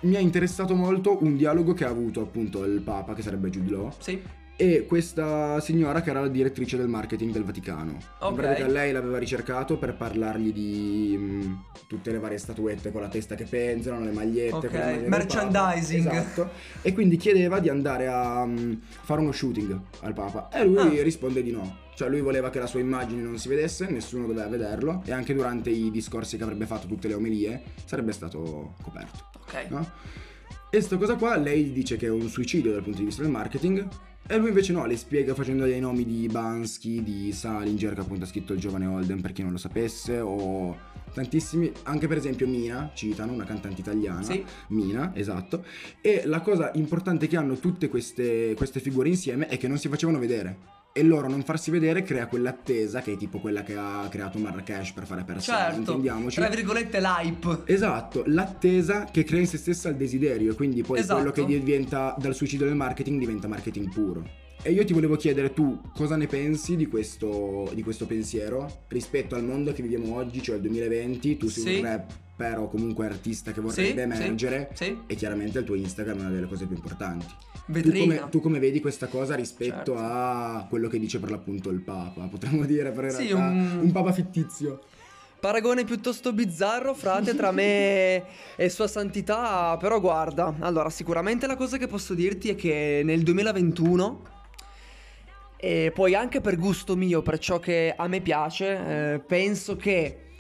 mi 0.03 0.17
ha 0.17 0.21
interessato 0.21 0.75
molto 0.75 1.19
un 1.23 1.37
dialogo 1.37 1.73
che 1.75 1.85
ha 1.85 1.89
avuto 1.89 2.21
appunto 2.21 2.65
il 2.65 2.81
Papa, 2.81 3.15
che 3.15 3.23
sarebbe 3.23 3.51
Jude 3.51 3.71
Law, 3.71 3.91
Sì. 3.99 4.21
e 4.57 4.85
questa 4.87 5.59
signora 5.61 6.03
che 6.03 6.11
era 6.11 6.21
la 6.21 6.29
direttrice 6.29 6.77
del 6.77 6.89
marketing 6.89 7.33
del 7.33 7.43
Vaticano. 7.45 7.97
Ok. 8.21 8.31
In 8.31 8.37
pratica 8.37 8.67
lei 8.69 8.93
l'aveva 8.93 9.19
ricercato 9.19 9.79
per 9.79 9.95
parlargli 9.97 10.53
di 10.53 11.17
mh, 11.17 11.63
tutte 11.87 12.11
le 12.13 12.19
varie 12.19 12.39
statuette 12.39 12.91
con 12.93 13.01
la 13.01 13.09
testa 13.09 13.35
che 13.35 13.45
penzolano, 13.45 14.05
le 14.05 14.13
magliette, 14.13 14.55
Ok, 14.55 14.61
con 14.69 14.71
le 14.71 14.79
maglie 14.79 15.01
del 15.01 15.09
Papa. 15.09 15.17
merchandising. 15.17 16.07
Esatto. 16.11 16.51
E 16.83 16.93
quindi 16.93 17.17
chiedeva 17.17 17.59
di 17.61 17.69
andare 17.69 18.07
a 18.09 18.45
mh, 18.45 18.81
fare 19.03 19.21
uno 19.21 19.33
shooting 19.33 19.79
al 20.01 20.13
Papa. 20.13 20.49
E 20.53 20.65
lui 20.65 20.99
Ah. 20.99 21.03
risponde 21.03 21.43
di 21.43 21.51
no. 21.51 21.82
Cioè 21.95 22.09
lui 22.09 22.21
voleva 22.21 22.51
che 22.51 22.59
la 22.59 22.67
sua 22.67 22.81
immagine 22.81 23.23
non 23.23 23.39
si 23.39 23.49
vedesse, 23.49 23.89
nessuno 23.91 24.27
doveva 24.27 24.49
vederlo 24.49 25.03
e 25.05 25.13
anche 25.13 25.35
durante 25.35 25.71
i 25.71 25.91
discorsi 25.91 26.37
che 26.37 26.43
avrebbe 26.43 26.67
fatto, 26.67 26.87
tutte 26.87 27.09
le 27.09 27.15
omelie, 27.15 27.63
sarebbe 27.85 28.13
stato 28.13 28.75
coperto. 28.83 29.31
Ok. 29.41 29.67
No? 29.69 29.91
E 30.71 30.81
sta 30.81 30.97
cosa 30.97 31.17
qua 31.17 31.37
lei 31.37 31.71
dice 31.71 31.97
che 31.97 32.07
è 32.07 32.11
un 32.11 32.29
suicidio 32.29 32.73
dal 32.73 32.83
punto 32.83 33.01
di 33.01 33.05
vista 33.05 33.21
del 33.21 33.31
marketing 33.31 33.87
e 34.27 34.37
lui 34.39 34.49
invece 34.49 34.73
no, 34.73 34.87
le 34.87 34.97
spiega 34.97 35.35
facendo 35.35 35.65
dei 35.65 35.81
nomi 35.81 36.07
di 36.07 36.27
Bansky, 36.29 37.03
di 37.03 37.33
Salinger 37.33 37.93
che 37.93 38.01
appunto 38.01 38.25
ha 38.25 38.27
scritto 38.27 38.55
il 38.55 38.61
giovane 38.61 38.87
Holden 38.87 39.21
per 39.21 39.33
chi 39.33 39.43
non 39.43 39.53
lo 39.53 39.59
sapesse 39.59 40.19
o 40.21 40.91
tantissimi, 41.13 41.71
anche 41.83 42.07
per 42.07 42.17
esempio 42.17 42.47
Mina, 42.47 42.91
citano 42.95 43.33
una 43.33 43.45
cantante 43.45 43.81
italiana, 43.81 44.23
Sì. 44.23 44.43
Mina, 44.69 45.13
esatto, 45.15 45.65
e 46.01 46.23
la 46.25 46.41
cosa 46.41 46.71
importante 46.75 47.27
che 47.27 47.37
hanno 47.37 47.57
tutte 47.57 47.89
queste, 47.89 48.55
queste 48.57 48.81
figure 48.81 49.09
insieme 49.09 49.49
è 49.49 49.59
che 49.59 49.69
non 49.69 49.77
si 49.77 49.89
facevano 49.89 50.19
vedere. 50.19 50.81
E 50.95 51.03
loro 51.03 51.27
non 51.27 51.43
farsi 51.43 51.71
vedere 51.71 52.03
crea 52.03 52.27
quell'attesa 52.27 53.01
che 53.01 53.13
è 53.13 53.17
tipo 53.17 53.39
quella 53.41 53.63
che 53.63 53.75
ha 53.77 54.07
creato 54.11 54.39
Marrakesh 54.39 54.93
per 54.93 55.07
fare 55.07 55.25
persone, 55.25 55.57
Certo. 55.59 55.79
intendiamoci. 55.79 56.37
Tra 56.39 56.49
virgolette 56.51 57.01
l'hype. 57.01 57.63
Esatto, 57.65 58.23
l'attesa 58.27 59.05
che 59.11 59.25
crea 59.25 59.41
in 59.41 59.47
se 59.47 59.57
stessa 59.57 59.89
il 59.89 59.97
desiderio, 59.97 60.55
quindi 60.55 60.83
poi 60.83 60.99
Esatto. 60.99 61.15
quello 61.21 61.31
che 61.33 61.47
diventa 61.47 62.15
dal 62.19 62.35
suicidio 62.35 62.67
del 62.67 62.75
marketing 62.75 63.19
diventa 63.19 63.49
marketing 63.49 63.91
puro. 63.91 64.23
E 64.65 64.71
io 64.71 64.85
ti 64.85 64.93
volevo 64.93 65.17
chiedere 65.17 65.55
tu 65.55 65.81
cosa 65.95 66.17
ne 66.17 66.27
pensi 66.27 66.77
di 66.77 66.87
questo, 66.87 67.71
di 67.75 67.83
questo 67.83 68.05
pensiero 68.07 68.85
rispetto 68.89 69.35
al 69.35 69.45
mondo 69.45 69.73
che 69.73 69.81
viviamo 69.83 70.15
oggi, 70.15 70.43
cioè 70.43 70.57
il 70.57 70.61
2020, 70.63 71.37
tu 71.39 71.49
sei 71.49 71.63
Sì. 71.63 71.79
un 71.81 71.85
rapper 71.87 72.59
o 72.59 72.69
comunque 72.69 73.07
artista 73.07 73.51
che 73.53 73.61
vorrebbe 73.63 73.93
Sì, 73.95 73.99
emergere 73.99 74.69
sì, 74.75 74.85
sì. 74.85 74.99
e 75.07 75.15
chiaramente 75.15 75.59
il 75.59 75.65
tuo 75.65 75.75
Instagram 75.75 76.19
è 76.19 76.21
una 76.21 76.31
delle 76.31 76.47
cose 76.47 76.67
più 76.67 76.77
importanti. 76.77 77.27
Tu 77.65 77.93
come, 77.93 78.29
tu 78.31 78.41
come 78.41 78.59
vedi 78.59 78.81
questa 78.81 79.07
cosa 79.07 79.35
rispetto 79.35 79.73
Certo. 79.75 79.97
a 79.97 80.67
quello 80.69 80.89
che 80.89 80.99
dice 80.99 81.19
per 81.21 81.31
l'appunto 81.31 81.71
il 81.71 81.81
Papa? 81.81 82.23
Potremmo 82.27 82.65
dire 82.65 82.91
per 82.91 83.11
Sì, 83.11 83.29
realtà 83.29 83.47
un- 83.47 83.79
un 83.83 83.93
Papa 83.93 84.13
fittizio. 84.13 84.81
Paragone 85.39 85.85
piuttosto 85.85 86.33
bizzarro, 86.33 86.95
frate, 86.95 87.35
tra 87.35 87.51
me 87.51 88.25
e 88.57 88.69
Sua 88.69 88.87
Santità. 88.87 89.77
Però 89.79 90.01
guarda, 90.01 90.55
allora, 90.61 90.91
sicuramente 90.91 91.47
la 91.47 91.57
cosa 91.57 91.79
che 91.79 91.87
posso 91.87 92.15
dirti 92.15 92.49
è 92.51 92.55
che 92.55 93.03
nel 93.05 93.23
2021, 93.23 94.23
e 95.57 95.93
poi 95.95 96.15
anche 96.15 96.41
per 96.41 96.57
gusto 96.57 96.97
mio, 96.97 97.23
per 97.23 97.39
ciò 97.39 97.59
che 97.61 97.93
a 97.97 98.07
me 98.09 98.21
piace, 98.21 99.15
eh, 99.15 99.19
penso 99.21 99.77
che 99.77 100.32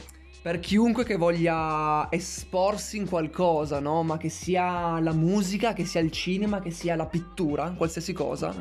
per 0.42 0.58
chiunque 0.58 1.04
che 1.04 1.16
voglia 1.16 2.08
esporsi 2.10 2.96
in 2.96 3.08
qualcosa, 3.08 3.78
no? 3.78 4.02
Ma 4.02 4.18
che 4.18 4.28
sia 4.28 4.98
la 4.98 5.12
musica, 5.12 5.72
che 5.72 5.84
sia 5.84 6.00
il 6.00 6.10
cinema, 6.10 6.60
che 6.60 6.72
sia 6.72 6.96
la 6.96 7.06
pittura, 7.06 7.72
qualsiasi 7.76 8.12
cosa. 8.12 8.52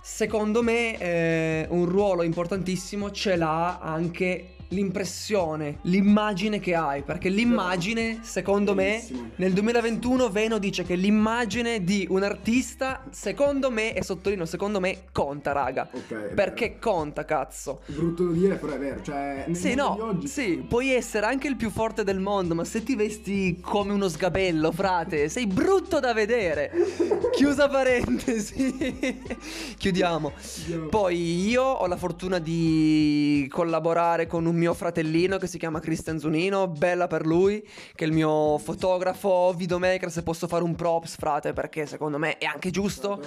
Secondo 0.00 0.62
me 0.62 0.98
eh, 0.98 1.66
un 1.68 1.84
ruolo 1.84 2.22
importantissimo 2.22 3.10
ce 3.10 3.36
l'ha 3.36 3.78
anche 3.78 4.54
l'impressione, 4.68 5.78
l'immagine 5.82 6.60
che 6.60 6.74
hai, 6.74 7.02
perché 7.02 7.28
l'immagine, 7.28 8.18
secondo 8.22 8.74
Bellissimo. 8.74 9.20
me, 9.22 9.30
nel 9.36 9.52
2021 9.52 10.28
Veno 10.28 10.58
dice 10.58 10.84
che 10.84 10.94
l'immagine 10.94 11.82
di 11.84 12.06
un 12.10 12.22
artista, 12.22 13.02
secondo 13.10 13.70
me, 13.70 13.94
e 13.94 14.02
sottolineo, 14.02 14.44
secondo 14.44 14.80
me, 14.80 15.04
conta, 15.12 15.52
raga. 15.52 15.88
Ok, 15.90 16.12
è 16.12 16.34
Perché 16.34 16.78
conta, 16.78 17.24
cazzo. 17.24 17.80
Brutto 17.86 18.24
da 18.26 18.32
dire, 18.32 18.54
però 18.56 18.72
è 18.74 18.78
vero. 18.78 19.02
Cioè, 19.02 19.46
Sì, 19.52 19.74
no, 19.74 19.96
oggi- 20.04 20.26
sì, 20.28 20.64
puoi 20.68 20.90
essere 20.92 21.26
anche 21.26 21.48
il 21.48 21.56
più 21.56 21.70
forte 21.70 22.04
del 22.04 22.20
mondo, 22.20 22.54
ma 22.54 22.64
se 22.64 22.82
ti 22.82 22.94
vesti 22.94 23.58
come 23.60 23.92
uno 23.92 24.08
sgabello, 24.08 24.70
frate, 24.72 25.28
sei 25.28 25.46
brutto 25.46 25.98
da 26.00 26.12
vedere. 26.12 26.70
Chiusa 27.32 27.68
parentesi. 27.68 29.16
Chiudiamo. 29.78 30.32
Chiudiamo. 30.36 30.88
Poi 30.88 31.48
io 31.48 31.62
ho 31.62 31.86
la 31.86 31.96
fortuna 31.96 32.38
di 32.38 33.46
collaborare 33.50 34.26
con 34.26 34.44
un 34.46 34.56
mio 34.58 34.74
fratellino 34.74 35.38
che 35.38 35.46
si 35.46 35.58
chiama 35.58 35.80
Christian 35.80 36.18
Zunino, 36.18 36.68
bella 36.68 37.06
per 37.06 37.24
lui, 37.24 37.66
che 37.94 38.04
è 38.04 38.06
il 38.06 38.12
mio 38.12 38.58
fotografo, 38.58 39.54
videomaker, 39.56 40.10
se 40.10 40.22
posso 40.22 40.46
fare 40.46 40.64
un 40.64 40.74
props, 40.74 41.16
frate, 41.16 41.52
perché 41.52 41.86
secondo 41.86 42.18
me 42.18 42.36
è 42.38 42.44
anche 42.44 42.70
giusto. 42.70 43.22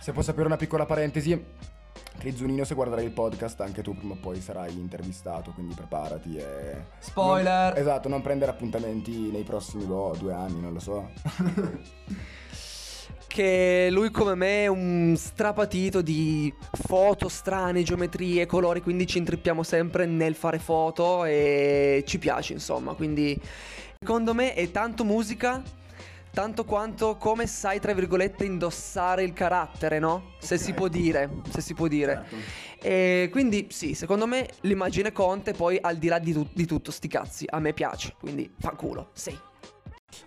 Se 0.00 0.12
posso 0.12 0.30
aprire 0.30 0.48
una 0.48 0.56
piccola 0.56 0.84
parentesi, 0.84 1.42
Crizzunino, 2.18 2.64
se 2.64 2.74
guarderai 2.74 3.04
il 3.04 3.12
podcast, 3.12 3.60
anche 3.60 3.80
tu 3.82 3.96
prima 3.96 4.14
o 4.14 4.16
poi 4.16 4.40
sarai 4.40 4.72
intervistato, 4.76 5.52
quindi 5.52 5.74
preparati 5.74 6.36
e... 6.36 6.84
Spoiler. 6.98 7.72
Non- 7.72 7.80
esatto, 7.80 8.08
non 8.08 8.22
prendere 8.22 8.50
appuntamenti 8.50 9.30
nei 9.30 9.44
prossimi, 9.44 9.84
boh, 9.84 10.16
due 10.18 10.32
anni, 10.32 10.60
non 10.60 10.72
lo 10.72 10.80
so. 10.80 11.08
che 13.28 13.88
lui 13.92 14.10
come 14.10 14.34
me 14.34 14.64
è 14.64 14.66
un 14.66 15.14
strapatito 15.16 16.00
di 16.02 16.52
foto 16.72 17.28
strane, 17.28 17.82
geometrie, 17.82 18.46
colori, 18.46 18.80
quindi 18.80 19.06
ci 19.06 19.18
intrippiamo 19.18 19.62
sempre 19.62 20.06
nel 20.06 20.34
fare 20.34 20.58
foto 20.58 21.24
e 21.24 22.02
ci 22.06 22.18
piace 22.18 22.54
insomma, 22.54 22.94
quindi 22.94 23.38
secondo 24.00 24.34
me 24.34 24.54
è 24.54 24.70
tanto 24.70 25.04
musica, 25.04 25.62
tanto 26.32 26.64
quanto 26.64 27.16
come 27.16 27.46
sai 27.46 27.78
tra 27.80 27.92
virgolette 27.92 28.44
indossare 28.44 29.22
il 29.24 29.32
carattere, 29.34 29.98
no? 29.98 30.32
Se 30.38 30.54
Ok. 30.54 30.60
si 30.60 30.72
può 30.72 30.88
dire, 30.88 31.28
se 31.50 31.60
si 31.60 31.74
può 31.74 31.86
dire. 31.86 32.24
Certo. 32.28 32.66
E 32.80 33.28
quindi 33.30 33.66
sì, 33.70 33.94
secondo 33.94 34.26
me 34.26 34.48
l'immagine 34.62 35.12
conta 35.12 35.50
e 35.50 35.54
poi 35.54 35.78
al 35.80 35.96
di 35.96 36.08
là 36.08 36.18
di, 36.18 36.32
tu- 36.32 36.48
di 36.52 36.64
tutto 36.64 36.90
sti 36.90 37.08
cazzi, 37.08 37.44
a 37.48 37.58
me 37.58 37.72
piace, 37.72 38.14
quindi 38.18 38.50
fanculo, 38.58 39.10
sì. 39.12 39.36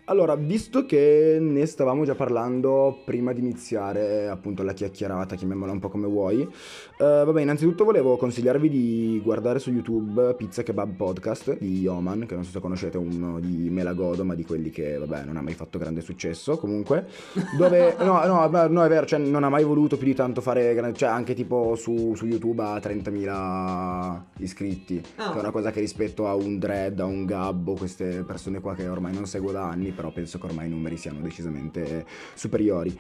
Allora, 0.05 0.35
visto 0.35 0.85
che 0.85 1.37
ne 1.39 1.65
stavamo 1.65 2.03
già 2.05 2.15
parlando 2.15 3.01
prima 3.05 3.33
di 3.33 3.39
iniziare 3.39 4.27
appunto 4.27 4.63
la 4.63 4.73
chiacchierata, 4.73 5.35
chiamiamola 5.35 5.71
un 5.71 5.79
po' 5.79 5.89
come 5.89 6.07
vuoi, 6.07 6.41
eh, 6.41 6.47
vabbè, 6.97 7.41
innanzitutto 7.41 7.83
volevo 7.83 8.17
consigliarvi 8.17 8.69
di 8.69 9.21
guardare 9.23 9.59
su 9.59 9.71
YouTube 9.71 10.33
Pizza 10.35 10.63
Kebab 10.63 10.95
Podcast 10.95 11.57
di 11.57 11.85
Oman, 11.87 12.25
che 12.27 12.35
non 12.35 12.43
so 12.43 12.51
se 12.51 12.59
conoscete, 12.59 12.97
uno 12.97 13.39
di 13.39 13.69
Melagodo, 13.69 14.23
ma 14.23 14.35
di 14.35 14.43
quelli 14.45 14.69
che, 14.69 14.97
vabbè, 14.97 15.23
non 15.25 15.37
ha 15.37 15.41
mai 15.41 15.53
fatto 15.53 15.77
grande 15.77 16.01
successo, 16.01 16.57
comunque, 16.57 17.07
dove, 17.57 17.95
no, 18.03 18.25
no, 18.25 18.47
no, 18.67 18.83
è 18.83 18.87
vero, 18.89 19.05
cioè 19.05 19.19
non 19.19 19.43
ha 19.43 19.49
mai 19.49 19.63
voluto 19.63 19.97
più 19.97 20.07
di 20.07 20.15
tanto 20.15 20.41
fare, 20.41 20.73
gran- 20.73 20.93
cioè 20.95 21.09
anche 21.09 21.33
tipo 21.33 21.75
su, 21.75 22.13
su 22.15 22.25
YouTube 22.25 22.61
ha 22.63 22.77
30.000 22.77 24.21
iscritti, 24.39 25.01
Ah. 25.17 25.31
che 25.31 25.37
è 25.37 25.39
una 25.39 25.51
cosa 25.51 25.71
che 25.71 25.79
rispetto 25.79 26.27
a 26.27 26.35
un 26.35 26.59
Dread, 26.59 26.99
a 26.99 27.05
un 27.05 27.25
Gabbo, 27.25 27.73
queste 27.73 28.23
persone 28.25 28.59
qua 28.59 28.75
che 28.75 28.87
ormai 28.87 29.13
non 29.13 29.25
seguo 29.25 29.51
da 29.51 29.63
anni, 29.69 29.80
però 29.89 30.11
penso 30.11 30.37
che 30.37 30.45
ormai 30.45 30.67
i 30.67 30.69
numeri 30.69 30.95
siano 30.97 31.19
decisamente 31.19 32.05
superiori. 32.35 32.95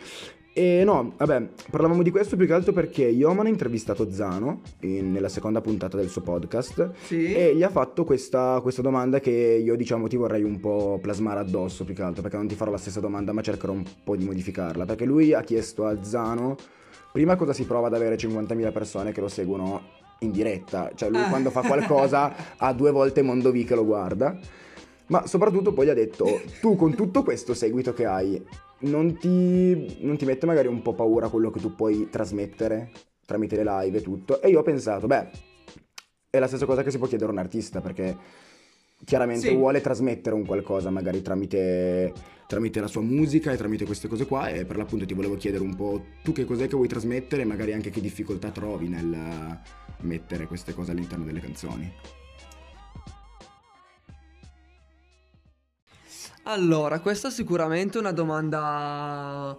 E 0.53 0.83
no, 0.83 1.13
vabbè, 1.15 1.47
parlavamo 1.69 2.03
di 2.03 2.11
questo 2.11 2.35
più 2.35 2.45
che 2.45 2.51
altro 2.51 2.73
perché 2.73 3.03
Yoman 3.05 3.45
ha 3.45 3.49
intervistato 3.49 4.11
Zano 4.11 4.59
in- 4.81 5.13
nella 5.13 5.29
seconda 5.29 5.61
puntata 5.61 5.95
del 5.95 6.09
suo 6.09 6.19
podcast 6.21 6.91
Sì. 7.05 7.31
e 7.33 7.55
gli 7.55 7.63
ha 7.63 7.69
fatto 7.69 8.03
questa, 8.03 8.59
questa 8.61 8.81
domanda 8.81 9.21
che 9.21 9.31
io 9.31 9.77
diciamo 9.77 10.07
ti 10.09 10.17
vorrei 10.17 10.43
un 10.43 10.59
po' 10.59 10.99
plasmare 11.01 11.39
addosso 11.39 11.85
più 11.85 11.93
che 11.95 12.01
altro 12.01 12.21
perché 12.21 12.35
non 12.35 12.47
ti 12.49 12.55
farò 12.55 12.69
la 12.69 12.77
stessa 12.77 12.99
domanda 12.99 13.31
ma 13.31 13.39
cercherò 13.41 13.71
un 13.71 13.85
po' 14.03 14.17
di 14.17 14.25
modificarla 14.25 14.83
perché 14.83 15.05
lui 15.05 15.33
ha 15.33 15.39
chiesto 15.41 15.85
a 15.85 16.03
Zano 16.03 16.57
prima 17.13 17.37
cosa 17.37 17.53
si 17.53 17.63
prova 17.63 17.87
ad 17.87 17.93
avere 17.93 18.17
50.000 18.17 18.71
persone 18.73 19.13
che 19.13 19.21
lo 19.21 19.29
seguono 19.29 19.99
in 20.19 20.31
diretta, 20.31 20.91
cioè 20.95 21.09
lui 21.09 21.21
Ah. 21.21 21.29
quando 21.29 21.49
fa 21.49 21.61
qualcosa 21.61 22.33
ha 22.57 22.73
due 22.73 22.91
volte 22.91 23.21
Mondovì 23.21 23.63
che 23.63 23.73
lo 23.75 23.85
guarda 23.85 24.37
ma 25.11 25.27
soprattutto 25.27 25.73
poi 25.73 25.85
gli 25.87 25.89
ha 25.89 25.93
detto, 25.93 26.41
tu 26.61 26.77
con 26.77 26.95
tutto 26.95 27.21
questo 27.21 27.53
seguito 27.53 27.93
che 27.93 28.05
hai, 28.05 28.41
non 28.79 29.17
ti, 29.17 29.97
non 29.99 30.15
ti 30.15 30.23
mette 30.23 30.45
magari 30.45 30.69
un 30.69 30.81
po' 30.81 30.93
paura 30.93 31.27
quello 31.27 31.51
che 31.51 31.59
tu 31.59 31.75
puoi 31.75 32.07
trasmettere 32.09 32.89
tramite 33.25 33.57
le 33.57 33.63
live 33.65 33.97
e 33.97 34.01
tutto? 34.01 34.41
E 34.41 34.49
io 34.49 34.59
ho 34.59 34.63
pensato, 34.63 35.07
beh, 35.07 35.29
è 36.29 36.39
la 36.39 36.47
stessa 36.47 36.65
cosa 36.65 36.81
che 36.81 36.91
si 36.91 36.97
può 36.97 37.07
chiedere 37.07 37.29
a 37.29 37.33
un 37.33 37.39
artista, 37.39 37.81
perché 37.81 38.17
chiaramente 39.03 39.49
Sì. 39.49 39.55
vuole 39.55 39.81
trasmettere 39.81 40.33
un 40.33 40.45
qualcosa 40.45 40.89
magari 40.89 41.21
tramite, 41.21 42.13
tramite 42.47 42.79
la 42.79 42.87
sua 42.87 43.01
musica 43.01 43.51
e 43.51 43.57
tramite 43.57 43.83
queste 43.85 44.07
cose 44.07 44.25
qua 44.25 44.47
e 44.47 44.63
per 44.63 44.77
l'appunto 44.77 45.05
ti 45.05 45.13
volevo 45.13 45.35
chiedere 45.35 45.63
un 45.63 45.75
po' 45.75 46.05
tu 46.23 46.31
che 46.31 46.45
cos'è 46.45 46.67
che 46.67 46.75
vuoi 46.77 46.87
trasmettere 46.87 47.41
e 47.41 47.45
magari 47.45 47.73
anche 47.73 47.89
che 47.89 47.99
difficoltà 47.99 48.49
trovi 48.49 48.87
nel 48.87 49.59
mettere 50.03 50.47
queste 50.47 50.73
cose 50.73 50.91
all'interno 50.91 51.25
delle 51.25 51.41
canzoni. 51.41 51.91
Allora, 56.51 56.99
questa 56.99 57.29
è 57.29 57.31
sicuramente 57.31 57.97
una 57.97 58.11
domanda 58.11 59.57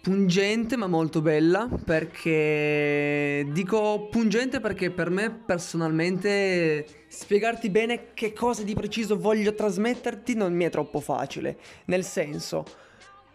pungente 0.00 0.76
ma 0.76 0.86
molto 0.86 1.20
bella 1.20 1.68
perché 1.84 3.44
dico 3.50 4.06
pungente 4.08 4.60
perché 4.60 4.92
per 4.92 5.10
me 5.10 5.32
personalmente 5.32 6.86
spiegarti 7.08 7.70
bene 7.70 8.12
che 8.14 8.32
cosa 8.32 8.62
di 8.62 8.72
preciso 8.72 9.18
voglio 9.18 9.52
trasmetterti 9.52 10.34
non 10.36 10.54
mi 10.54 10.62
è 10.62 10.70
troppo 10.70 11.00
facile, 11.00 11.58
nel 11.86 12.04
senso 12.04 12.66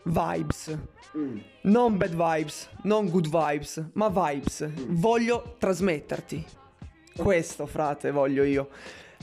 vibes, 0.03 0.77
non 1.63 1.97
bad 1.97 2.11
vibes, 2.11 2.69
non 2.83 3.09
good 3.09 3.27
vibes, 3.27 3.83
ma 3.95 4.07
vibes. 4.07 4.65
Voglio 4.87 5.55
trasmetterti. 5.57 6.45
Questo, 7.17 7.65
frate, 7.65 8.11
voglio 8.11 8.45
io. 8.45 8.69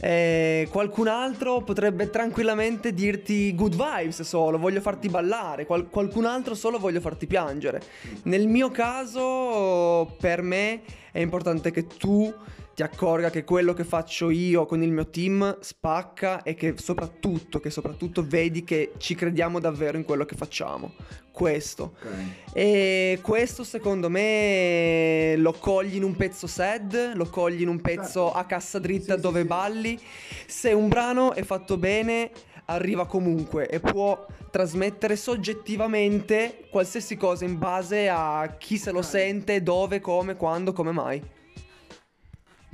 Eh, 0.00 0.68
qualcun 0.70 1.06
altro 1.06 1.62
potrebbe 1.62 2.10
tranquillamente 2.10 2.92
dirti 2.92 3.54
good 3.54 3.74
vibes 3.76 4.22
solo, 4.22 4.58
voglio 4.58 4.80
farti 4.80 5.08
ballare, 5.08 5.66
Qual- 5.66 5.88
qualcun 5.88 6.24
altro 6.24 6.54
solo 6.54 6.78
voglio 6.78 7.00
farti 7.00 7.26
piangere. 7.26 7.82
Nel 8.24 8.48
mio 8.48 8.70
caso, 8.70 10.14
per 10.18 10.42
me 10.42 10.82
è 11.12 11.20
importante 11.20 11.70
che 11.70 11.86
tu 11.86 12.32
ti 12.74 12.82
accorga 12.82 13.30
che 13.30 13.44
quello 13.44 13.72
che 13.72 13.84
faccio 13.84 14.30
io 14.30 14.66
con 14.66 14.82
il 14.82 14.90
mio 14.90 15.08
team 15.08 15.58
spacca 15.60 16.42
e 16.42 16.54
che 16.54 16.74
soprattutto, 16.76 17.60
che 17.60 17.70
soprattutto 17.70 18.26
vedi 18.26 18.64
che 18.64 18.92
ci 18.98 19.14
crediamo 19.14 19.60
davvero 19.60 19.96
in 19.96 20.04
quello 20.04 20.24
che 20.24 20.34
facciamo. 20.34 20.92
Questo. 21.30 21.94
Ok. 22.00 22.12
E 22.52 23.18
questo 23.22 23.64
secondo 23.64 24.08
me 24.08 25.34
lo 25.36 25.52
cogli 25.52 25.96
in 25.96 26.02
un 26.04 26.16
pezzo 26.16 26.46
sad, 26.46 27.12
lo 27.14 27.26
cogli 27.26 27.62
in 27.62 27.68
un 27.68 27.80
pezzo 27.80 28.24
Certo. 28.24 28.38
a 28.38 28.44
cassa 28.44 28.78
dritta 28.78 29.14
Sì, 29.14 29.20
dove 29.20 29.40
sì, 29.42 29.46
balli. 29.46 30.00
Se 30.46 30.72
un 30.72 30.88
brano 30.88 31.32
è 31.32 31.42
fatto 31.42 31.76
bene, 31.76 32.30
arriva 32.66 33.06
comunque 33.06 33.68
e 33.68 33.78
può 33.78 34.26
trasmettere 34.50 35.16
soggettivamente 35.16 36.66
qualsiasi 36.70 37.16
cosa 37.16 37.44
in 37.44 37.58
base 37.58 38.08
a 38.08 38.56
chi 38.58 38.78
se 38.78 38.90
lo 38.92 39.02
sente, 39.02 39.62
dove, 39.62 40.00
come, 40.00 40.36
quando, 40.36 40.72
come 40.72 40.92
mai. 40.92 41.22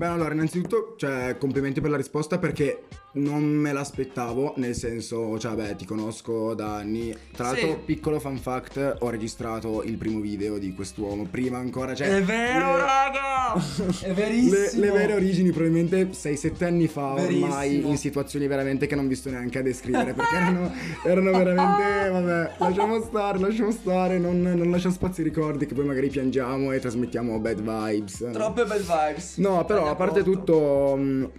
Beh, 0.01 0.07
allora, 0.07 0.33
innanzitutto, 0.33 0.95
cioè, 0.97 1.37
complimenti 1.37 1.83
per 1.83 1.91
la 1.91 1.99
risposta 1.99 2.39
perché 2.39 2.85
non 3.13 3.43
me 3.43 3.73
l'aspettavo, 3.73 4.55
nel 4.57 4.75
senso, 4.75 5.39
cioè, 5.39 5.55
beh, 5.55 5.77
ti 5.77 5.85
conosco 5.85 6.55
da 6.55 6.77
anni. 6.77 7.13
Tra 7.33 7.53
Sì. 7.55 7.61
l'altro, 7.63 7.83
piccolo 7.85 8.21
fan 8.21 8.37
fact, 8.39 8.97
ho 9.01 9.09
registrato 9.11 9.83
il 9.83 9.97
primo 9.97 10.21
video 10.21 10.59
di 10.59 10.73
quest'uomo, 10.75 11.27
prima 11.29 11.59
ancora, 11.59 11.95
cioè... 11.95 12.07
È 12.17 12.23
vero, 12.23 12.77
le- 12.77 12.81
raga! 12.83 13.55
È 14.01 14.07
Le, 14.09 14.13
verissimo! 14.15 14.85
le 14.85 14.91
vere 14.93 15.15
origini 15.15 15.51
probabilmente 15.51 16.11
6-7 16.11 16.65
anni 16.65 16.87
fa 16.87 17.15
ormai 17.15 17.69
Verissimo. 17.69 17.89
in 17.89 17.97
situazioni 17.97 18.47
veramente 18.47 18.87
che 18.87 18.95
non 18.95 19.09
vi 19.09 19.17
sto 19.17 19.29
neanche 19.31 19.59
a 19.59 19.63
descrivere 19.63 20.13
perché 20.15 20.37
erano, 20.37 20.73
erano 21.05 21.31
veramente 21.33 22.11
vabbè 22.11 22.51
lasciamo 22.59 23.01
stare 23.03 23.39
lasciamo 23.41 23.71
stare 23.73 24.19
non, 24.19 24.41
non 24.41 24.71
lascia 24.71 24.91
spazio 24.91 25.25
ai 25.25 25.31
ricordi 25.31 25.67
che 25.67 25.75
poi 25.75 25.85
magari 25.85 26.09
piangiamo 26.09 26.71
e 26.71 26.79
trasmettiamo 26.79 27.41
bad 27.41 27.61
vibes? 27.61 28.29
Troppe 28.33 28.65
bad 28.67 28.81
vibes. 28.83 29.39
No, 29.39 29.65
però 29.65 29.89
a 29.91 29.97
parte 29.97 30.23
tutto, 30.23 30.95
mh, 30.97 31.31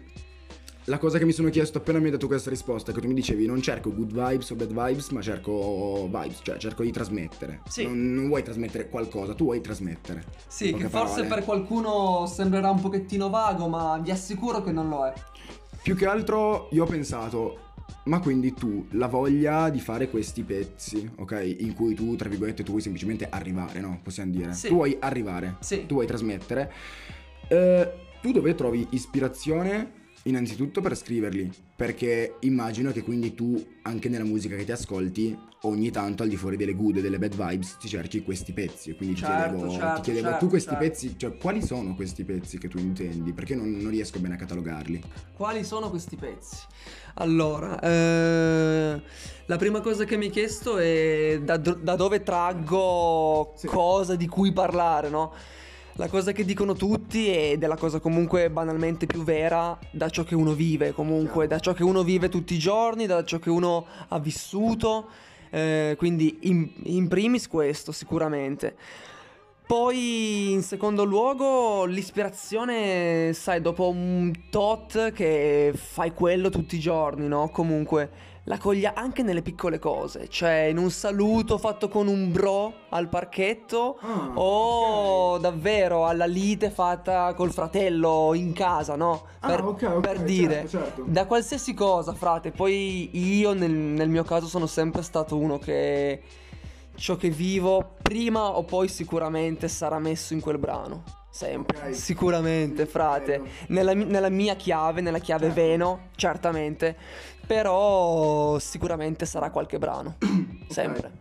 la 0.91 0.97
cosa 0.97 1.17
che 1.17 1.23
mi 1.23 1.31
sono 1.31 1.47
chiesto 1.47 1.77
appena 1.77 1.99
mi 1.99 2.05
hai 2.05 2.11
dato 2.11 2.27
questa 2.27 2.49
risposta, 2.49 2.91
che 2.91 2.99
tu 2.99 3.07
mi 3.07 3.13
dicevi 3.13 3.45
non 3.45 3.61
cerco 3.61 3.93
good 3.93 4.11
vibes 4.11 4.49
o 4.49 4.55
bad 4.55 4.73
vibes, 4.73 5.07
ma 5.11 5.21
cerco 5.21 6.09
vibes, 6.11 6.41
cioè 6.43 6.57
cerco 6.57 6.83
di 6.83 6.91
trasmettere. 6.91 7.61
Sì. 7.69 7.85
Non, 7.85 8.13
non 8.13 8.27
vuoi 8.27 8.43
trasmettere 8.43 8.89
qualcosa, 8.89 9.33
tu 9.33 9.45
vuoi 9.45 9.61
trasmettere. 9.61 10.25
Sì, 10.47 10.73
che 10.73 10.89
forse 10.89 11.21
parole. 11.21 11.27
per 11.27 11.43
qualcuno 11.45 12.25
sembrerà 12.25 12.69
un 12.69 12.81
pochettino 12.81 13.29
vago, 13.29 13.69
ma 13.69 13.97
vi 13.99 14.11
assicuro 14.11 14.61
che 14.61 14.73
non 14.73 14.89
lo 14.89 15.05
è. 15.05 15.13
Più 15.81 15.95
che 15.95 16.05
altro 16.05 16.67
io 16.71 16.83
ho 16.83 16.87
pensato, 16.87 17.59
ma 18.05 18.19
quindi 18.19 18.53
tu 18.53 18.85
la 18.91 19.07
voglia 19.07 19.69
di 19.69 19.79
fare 19.79 20.09
questi 20.09 20.43
pezzi, 20.43 21.09
ok? 21.19 21.55
In 21.59 21.73
cui 21.73 21.95
tu, 21.95 22.17
tra 22.17 22.27
virgolette, 22.27 22.63
tu 22.63 22.71
vuoi 22.71 22.81
semplicemente 22.81 23.29
arrivare, 23.29 23.79
no? 23.79 23.97
Possiamo 24.03 24.31
dire. 24.31 24.51
Sì. 24.51 24.67
Tu 24.67 24.73
vuoi 24.73 24.97
arrivare, 24.99 25.55
Sì. 25.61 25.85
tu 25.85 25.93
vuoi 25.93 26.05
trasmettere. 26.05 26.69
Eh, 27.47 27.91
tu 28.21 28.33
dove 28.33 28.53
trovi 28.55 28.85
ispirazione? 28.89 29.99
Innanzitutto 30.25 30.81
per 30.81 30.95
scriverli, 30.95 31.49
perché 31.75 32.35
immagino 32.41 32.91
che 32.91 33.01
quindi 33.01 33.33
tu, 33.33 33.59
anche 33.81 34.07
nella 34.07 34.23
musica 34.23 34.55
che 34.55 34.63
ti 34.63 34.71
ascolti, 34.71 35.35
ogni 35.63 35.89
tanto 35.89 36.21
al 36.21 36.29
di 36.29 36.35
fuori 36.35 36.57
delle 36.57 36.75
good 36.75 36.97
e 36.97 37.01
delle 37.01 37.17
bad 37.17 37.35
vibes 37.35 37.77
ti 37.77 37.87
cerchi 37.87 38.21
questi 38.21 38.53
pezzi. 38.53 38.93
Quindi 38.93 39.15
ti 39.15 39.21
Certo, 39.21 39.57
chiedevo, 39.57 39.69
certo, 39.71 39.95
ti 39.95 40.01
chiedevo 40.01 40.27
certo, 40.27 40.45
tu 40.45 40.49
questi 40.51 40.69
certo. 40.69 40.83
pezzi, 40.85 41.17
cioè 41.17 41.37
quali 41.37 41.63
sono 41.63 41.95
questi 41.95 42.23
pezzi 42.23 42.59
che 42.59 42.67
tu 42.67 42.77
intendi? 42.77 43.33
Perché 43.33 43.55
non, 43.55 43.71
non 43.71 43.89
riesco 43.89 44.19
bene 44.19 44.35
a 44.35 44.37
catalogarli. 44.37 45.01
Quali 45.33 45.63
sono 45.63 45.89
questi 45.89 46.15
pezzi? 46.17 46.57
Allora, 47.15 47.79
eh, 47.79 49.01
la 49.47 49.57
prima 49.57 49.81
cosa 49.81 50.03
che 50.05 50.17
mi 50.17 50.25
hai 50.25 50.31
chiesto 50.31 50.77
è 50.77 51.41
da, 51.43 51.57
da 51.57 51.95
dove 51.95 52.21
traggo 52.21 53.53
Sì. 53.55 53.65
cosa 53.65 54.15
di 54.15 54.27
cui 54.27 54.53
parlare, 54.53 55.09
no? 55.09 55.33
La 56.01 56.09
cosa 56.09 56.31
che 56.31 56.43
dicono 56.43 56.73
tutti 56.73 57.31
ed 57.31 57.63
è 57.63 57.67
la 57.67 57.77
cosa 57.77 57.99
comunque 57.99 58.49
banalmente 58.49 59.05
più 59.05 59.21
vera 59.23 59.77
da 59.91 60.09
ciò 60.09 60.23
che 60.23 60.33
uno 60.33 60.53
vive, 60.53 60.93
comunque, 60.93 61.45
da 61.45 61.59
ciò 61.59 61.73
che 61.73 61.83
uno 61.83 62.01
vive 62.01 62.27
tutti 62.27 62.55
i 62.55 62.57
giorni, 62.57 63.05
da 63.05 63.23
ciò 63.23 63.37
che 63.37 63.51
uno 63.51 63.85
ha 64.07 64.17
vissuto. 64.17 65.09
eh, 65.51 65.93
quindi 65.99 66.39
in, 66.41 66.67
in 66.85 67.07
primis 67.07 67.47
questo 67.47 67.91
sicuramente. 67.91 68.75
Poi 69.67 70.51
in 70.51 70.63
secondo 70.63 71.03
luogo 71.03 71.85
l'ispirazione, 71.85 73.31
sai, 73.33 73.61
dopo 73.61 73.87
un 73.87 74.33
tot 74.49 75.11
che 75.11 75.71
fai 75.75 76.15
quello 76.15 76.49
tutti 76.49 76.77
i 76.77 76.79
giorni, 76.79 77.27
no? 77.27 77.49
Comunque 77.49 78.09
la 78.45 78.57
coglia 78.57 78.93
anche 78.95 79.21
nelle 79.21 79.43
piccole 79.43 79.77
cose, 79.77 80.27
cioè 80.27 80.61
in 80.69 80.77
un 80.77 80.89
saluto 80.89 81.59
fatto 81.59 81.89
con 81.89 82.07
un 82.07 82.31
bro 82.31 82.73
al 82.89 83.07
parchetto 83.07 83.99
Ah, 84.01 84.31
o 84.33 85.37
davvero 85.37 86.07
alla 86.07 86.25
lite 86.25 86.71
fatta 86.71 87.33
col 87.35 87.51
fratello 87.51 88.33
in 88.33 88.53
casa, 88.53 88.95
no? 88.95 89.25
Ah, 89.41 89.47
Per, 89.47 89.63
ok, 89.63 89.81
ok, 89.83 89.99
per 89.99 90.15
certo, 90.15 90.23
dire, 90.23 90.67
certo. 90.67 91.03
da 91.05 91.25
qualsiasi 91.25 91.73
cosa, 91.75 92.13
frate. 92.13 92.51
Poi 92.51 93.09
io 93.37 93.53
nel, 93.53 93.71
nel 93.71 94.09
mio 94.09 94.23
caso 94.23 94.47
sono 94.47 94.65
sempre 94.65 95.03
stato 95.03 95.37
uno 95.37 95.59
che 95.59 96.21
ciò 96.95 97.15
che 97.15 97.29
vivo 97.29 97.95
prima 98.01 98.57
o 98.57 98.63
poi 98.63 98.87
sicuramente 98.87 99.67
sarà 99.67 99.99
messo 99.99 100.33
in 100.33 100.39
quel 100.41 100.57
brano. 100.57 101.03
Sempre, 101.31 101.93
sicuramente, 101.93 102.85
frate. 102.85 103.41
Nella, 103.67 103.93
nella 103.93 104.29
mia 104.29 104.55
chiave, 104.55 104.99
nella 104.99 105.19
chiave 105.19 105.45
Certo. 105.45 105.61
Veno, 105.61 106.09
certamente. 106.15 106.95
Però 107.47 108.59
sicuramente 108.59 109.25
sarà 109.25 109.49
qualche 109.49 109.77
brano. 109.77 110.17
Sempre. 110.67 111.19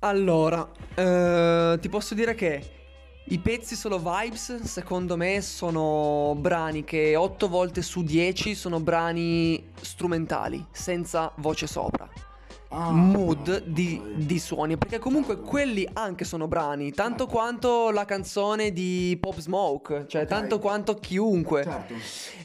Allora, 0.00 0.68
eh, 0.94 1.78
ti 1.80 1.88
posso 1.88 2.14
dire 2.14 2.34
che 2.34 2.80
i 3.26 3.38
pezzi 3.38 3.76
solo 3.76 3.98
vibes, 3.98 4.62
secondo 4.62 5.16
me, 5.16 5.40
sono 5.40 6.34
brani 6.36 6.82
che 6.82 7.14
8 7.14 7.48
volte 7.48 7.80
su 7.80 8.02
10 8.02 8.56
sono 8.56 8.80
brani 8.80 9.70
strumentali, 9.80 10.66
senza 10.72 11.30
voce 11.36 11.68
sopra. 11.68 12.31
Ah, 12.74 12.90
Mood 12.90 13.64
di, 13.66 14.00
di 14.14 14.38
suoni, 14.38 14.78
perché 14.78 14.98
comunque 14.98 15.38
quelli 15.40 15.86
anche 15.92 16.24
sono 16.24 16.48
brani, 16.48 16.90
tanto 16.92 17.26
quanto 17.26 17.90
la 17.90 18.06
canzone 18.06 18.72
di 18.72 19.14
Pop 19.20 19.38
Smoke, 19.38 20.06
cioè 20.08 20.22
Ok. 20.22 20.28
tanto 20.28 20.58
quanto 20.58 20.94
chiunque. 20.94 21.64
Certo. 21.64 21.94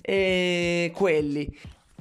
E 0.02 0.92
quelli. 0.94 1.50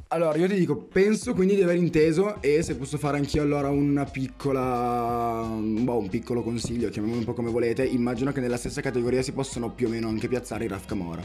Allora, 0.08 0.36
io 0.38 0.48
ti 0.48 0.54
dico, 0.54 0.76
penso 0.76 1.34
quindi 1.34 1.54
di 1.54 1.62
aver 1.62 1.76
inteso 1.76 2.40
e 2.40 2.62
se 2.62 2.76
posso 2.76 2.96
fare 2.98 3.16
anch'io 3.16 3.42
allora 3.42 3.70
una 3.70 4.04
piccola, 4.04 5.44
boh, 5.48 5.98
un 5.98 6.08
piccolo 6.08 6.42
consiglio, 6.42 6.88
chiamiamolo 6.90 7.20
un 7.20 7.26
po' 7.26 7.34
come 7.34 7.50
volete, 7.50 7.84
immagino 7.84 8.32
che 8.32 8.40
nella 8.40 8.56
stessa 8.56 8.80
categoria 8.80 9.22
si 9.22 9.32
possono 9.32 9.70
più 9.70 9.86
o 9.86 9.90
meno 9.90 10.08
anche 10.08 10.28
piazzare 10.28 10.64
i 10.64 10.68
Raf 10.68 10.86
Camora. 10.86 11.24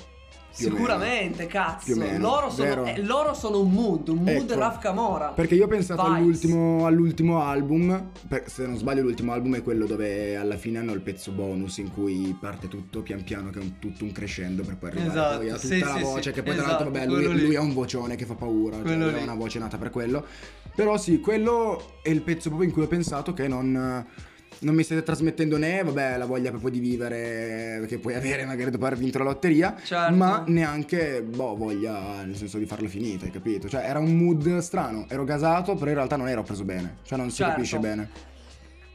Sicuramente, 0.52 1.48
cazzo. 1.48 1.96
Loro, 2.18 2.50
sono, 2.50 2.86
eh, 2.86 3.02
loro 3.02 3.34
sono 3.34 3.62
un 3.62 3.72
mood, 3.72 4.10
un 4.10 4.18
mood 4.24 4.50
Ecco. 4.52 4.60
Raf 4.60 4.80
Camora. 4.80 5.28
Perché 5.30 5.56
io 5.56 5.66
ho 5.66 5.68
pensato 5.68 6.02
all'ultimo, 6.02 6.86
all'ultimo 6.86 7.42
album, 7.42 8.10
per- 8.28 8.50
se 8.50 8.66
non 8.68 8.78
sbaglio 8.78 9.02
l'ultimo 9.02 9.32
album 9.32 9.56
è 9.56 9.64
quello 9.64 9.86
dove 9.86 10.36
alla 10.36 10.58
fine 10.58 10.80
hanno 10.80 10.92
il 10.94 11.02
pezzo 11.02 11.32
bonus 11.32 11.78
in 11.78 11.92
cui 11.92 12.36
parte 12.40 12.68
tutto 12.68 13.02
pian 13.02 13.24
piano 13.24 13.50
che 13.50 13.60
è 13.60 13.62
un- 13.62 13.80
tutto 13.80 14.04
un 14.04 14.12
crescendo 14.12 14.64
per 14.64 14.78
poi 14.78 14.90
arrivare 14.90 15.10
Esatto, 15.12 15.38
poi 15.38 15.50
a 15.50 15.54
tutta 15.56 15.68
sì, 15.68 15.80
la 15.80 15.96
sì, 15.96 16.02
voce 16.04 16.22
sì, 16.22 16.32
che 16.32 16.44
poi 16.44 16.54
tra 16.56 16.64
esatto, 16.66 16.84
l'altro 16.84 17.00
vabbè 17.00 17.28
lui, 17.28 17.42
lui 17.42 17.56
ha 17.56 17.62
un 17.62 17.74
vocione 17.74 18.16
che 18.16 18.26
fa 18.26 18.36
paura, 18.36 18.76
cioè 18.76 18.84
Quello 18.84 19.10
lui 19.10 19.20
ha 19.20 19.24
una 19.24 19.36
voce 19.36 19.60
nata 19.60 19.78
per 19.78 19.90
quello. 19.90 20.26
Però 20.76 20.98
sì, 20.98 21.20
quello 21.20 22.00
è 22.04 22.10
il 22.10 22.22
pezzo 22.22 22.50
proprio 22.50 22.68
in 22.68 22.74
cui 22.74 22.84
ho 22.84 22.88
pensato 22.88 23.34
che 23.34 23.48
non... 23.48 24.06
Non 24.64 24.76
mi 24.76 24.84
state 24.84 25.02
trasmettendo 25.02 25.58
né, 25.58 25.82
vabbè, 25.84 26.18
la 26.18 26.26
voglia 26.28 26.50
proprio 26.52 26.70
di 26.70 26.80
vivere 26.80 27.84
che 27.88 27.98
puoi 27.98 28.14
avere 28.14 28.46
magari 28.46 28.70
dopo 28.70 28.86
aver 28.86 28.98
vinto 29.00 29.18
la 29.18 29.24
lotteria, 29.24 29.76
Certo. 29.84 30.14
ma 30.16 30.44
neanche, 30.46 31.24
boh, 31.24 31.56
voglia 31.56 32.24
nel 32.24 32.36
senso 32.36 32.60
di 32.60 32.68
farla 32.68 32.88
finita, 32.88 33.26
hai 33.26 33.32
capito? 33.32 33.68
Cioè 33.68 33.84
era 33.84 33.98
un 33.98 34.16
mood 34.16 34.60
strano, 34.60 35.06
ero 35.10 35.24
gasato, 35.24 35.74
però 35.74 35.90
in 35.90 35.96
realtà 35.96 36.16
non 36.16 36.30
ero 36.30 36.44
preso 36.44 36.64
bene, 36.64 36.98
cioè 37.04 37.18
non 37.18 37.32
si 37.32 37.38
Certo. 37.38 37.54
capisce 37.54 37.80
bene. 37.80 38.10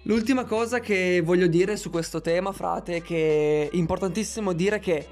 L'ultima 0.03 0.45
cosa 0.45 0.79
che 0.79 1.21
voglio 1.25 1.49
dire 1.49 1.77
su 1.77 1.91
questo 1.91 2.21
tema, 2.21 2.53
frate, 2.53 2.97
è 2.99 3.03
che 3.03 3.69
è 3.69 3.77
importantissimo 3.77 4.53
dire 4.53 4.79
che 4.79 5.05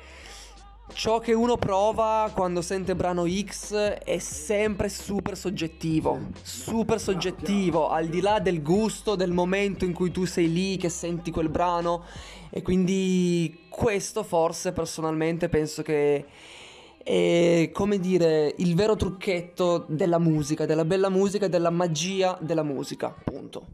ciò 0.92 1.18
che 1.18 1.32
uno 1.32 1.56
prova 1.56 2.30
quando 2.34 2.62
sente 2.62 2.94
brano 2.94 3.26
X 3.26 3.74
è 3.74 4.18
sempre 4.18 4.88
super 4.88 5.36
soggettivo, 5.36 6.18
super 6.42 7.00
soggettivo, 7.00 7.88
al 7.88 8.06
di 8.06 8.20
là 8.20 8.38
del 8.38 8.62
gusto, 8.62 9.14
del 9.14 9.32
momento 9.32 9.84
in 9.84 9.92
cui 9.92 10.10
tu 10.10 10.24
sei 10.24 10.52
lì, 10.52 10.76
che 10.76 10.88
senti 10.88 11.30
quel 11.30 11.48
brano 11.48 12.04
e 12.50 12.62
quindi 12.62 13.66
questo 13.68 14.22
forse 14.22 14.72
personalmente 14.72 15.48
penso 15.48 15.82
che 15.82 16.26
è, 17.02 17.70
come 17.72 17.98
dire, 17.98 18.54
il 18.58 18.74
vero 18.74 18.96
trucchetto 18.96 19.84
della 19.88 20.18
musica, 20.18 20.64
della 20.64 20.84
bella 20.84 21.10
musica, 21.10 21.48
della 21.48 21.70
magia 21.70 22.38
della 22.40 22.62
musica, 22.62 23.14
punto. 23.24 23.66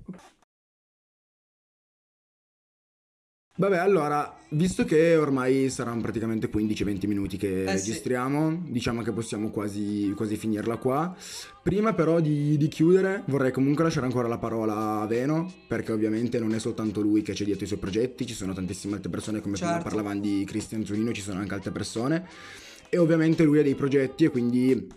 Vabbè, 3.61 3.77
allora, 3.77 4.39
visto 4.53 4.87
che 4.87 5.17
ormai 5.17 5.69
saranno 5.69 6.01
praticamente 6.01 6.49
15-20 6.51 7.07
minuti 7.07 7.37
che 7.37 7.65
Eh, 7.65 7.73
registriamo, 7.73 8.63
diciamo 8.69 9.03
che 9.03 9.13
possiamo 9.13 9.51
quasi, 9.51 10.15
quasi 10.17 10.37
finirla 10.37 10.79
qua. 10.79 11.15
Prima 11.63 11.93
però 11.93 12.21
di, 12.21 12.57
di 12.57 12.69
chiudere 12.69 13.23
vorrei 13.27 13.53
comunque 13.53 13.85
lasciare 13.85 14.07
ancora 14.07 14.29
la 14.29 14.39
parola 14.39 15.01
a 15.03 15.07
Veno, 15.07 15.53
perché 15.69 15.93
ovviamente 15.93 16.39
non 16.39 16.55
è 16.55 16.59
soltanto 16.59 17.03
lui 17.03 17.21
che 17.21 17.35
c'è 17.35 17.45
dietro 17.45 17.65
i 17.65 17.67
suoi 17.67 17.79
progetti, 17.79 18.25
ci 18.25 18.33
sono 18.33 18.55
tantissime 18.55 18.95
altre 18.95 19.11
persone, 19.11 19.43
come 19.43 19.57
prima 19.57 19.73
Certo. 19.73 19.89
parlavamo 19.91 20.21
di 20.21 20.43
Cristian 20.47 20.87
Zunino, 20.87 21.13
ci 21.13 21.21
sono 21.21 21.41
anche 21.41 21.53
altre 21.53 21.71
persone. 21.71 22.27
E 22.89 22.97
ovviamente 22.97 23.45
lui 23.45 23.59
ha 23.59 23.63
dei 23.63 23.75
progetti 23.75 24.25
e 24.25 24.31
quindi 24.31 24.89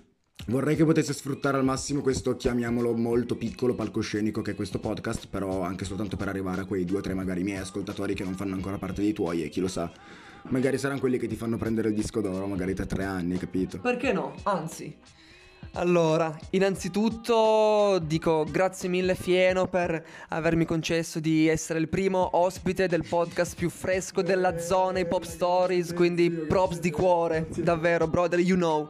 Vorrei 0.47 0.75
che 0.75 0.83
potesse 0.83 1.13
sfruttare 1.13 1.55
al 1.55 1.63
massimo 1.63 2.01
questo, 2.01 2.35
chiamiamolo 2.35 2.93
molto 2.95 3.37
piccolo 3.37 3.75
palcoscenico 3.75 4.41
che 4.41 4.51
è 4.51 4.55
questo 4.55 4.77
podcast, 4.77 5.27
però 5.29 5.61
anche 5.61 5.85
soltanto 5.85 6.17
per 6.17 6.27
arrivare 6.27 6.61
a 6.61 6.65
quei 6.65 6.83
due 6.83 6.97
o 6.97 7.01
tre 7.01 7.13
magari 7.13 7.43
miei 7.43 7.59
ascoltatori 7.59 8.13
che 8.13 8.25
non 8.25 8.35
fanno 8.35 8.53
ancora 8.53 8.77
parte 8.77 9.01
dei 9.01 9.13
tuoi 9.13 9.41
e 9.41 9.47
chi 9.47 9.61
lo 9.61 9.69
sa, 9.69 9.89
magari 10.49 10.77
saranno 10.77 10.99
quelli 10.99 11.17
che 11.17 11.27
ti 11.27 11.35
fanno 11.37 11.55
prendere 11.55 11.87
il 11.87 11.95
disco 11.95 12.19
d'oro, 12.19 12.45
magari 12.45 12.73
tra 12.73 12.85
tre 12.85 13.05
anni, 13.05 13.37
capito? 13.37 13.79
Perché 13.79 14.11
no? 14.11 14.35
Anzi. 14.43 14.93
Allora, 15.75 16.37
innanzitutto 16.51 17.99
dico 18.05 18.45
grazie 18.47 18.89
mille 18.89 19.15
Fieno 19.15 19.67
per 19.67 20.05
avermi 20.27 20.65
concesso 20.65 21.19
di 21.19 21.47
essere 21.47 21.79
il 21.79 21.87
primo 21.87 22.29
ospite 22.33 22.87
del 22.87 23.05
podcast 23.07 23.55
più 23.55 23.69
fresco 23.69 24.21
della 24.21 24.59
zona 24.59 24.99
i 24.99 25.07
Pop 25.07 25.23
Stories, 25.23 25.93
quindi 25.93 26.29
props 26.29 26.79
di 26.79 26.91
cuore, 26.91 27.47
davvero 27.55 28.07
brother, 28.07 28.39
you 28.39 28.57
know. 28.57 28.89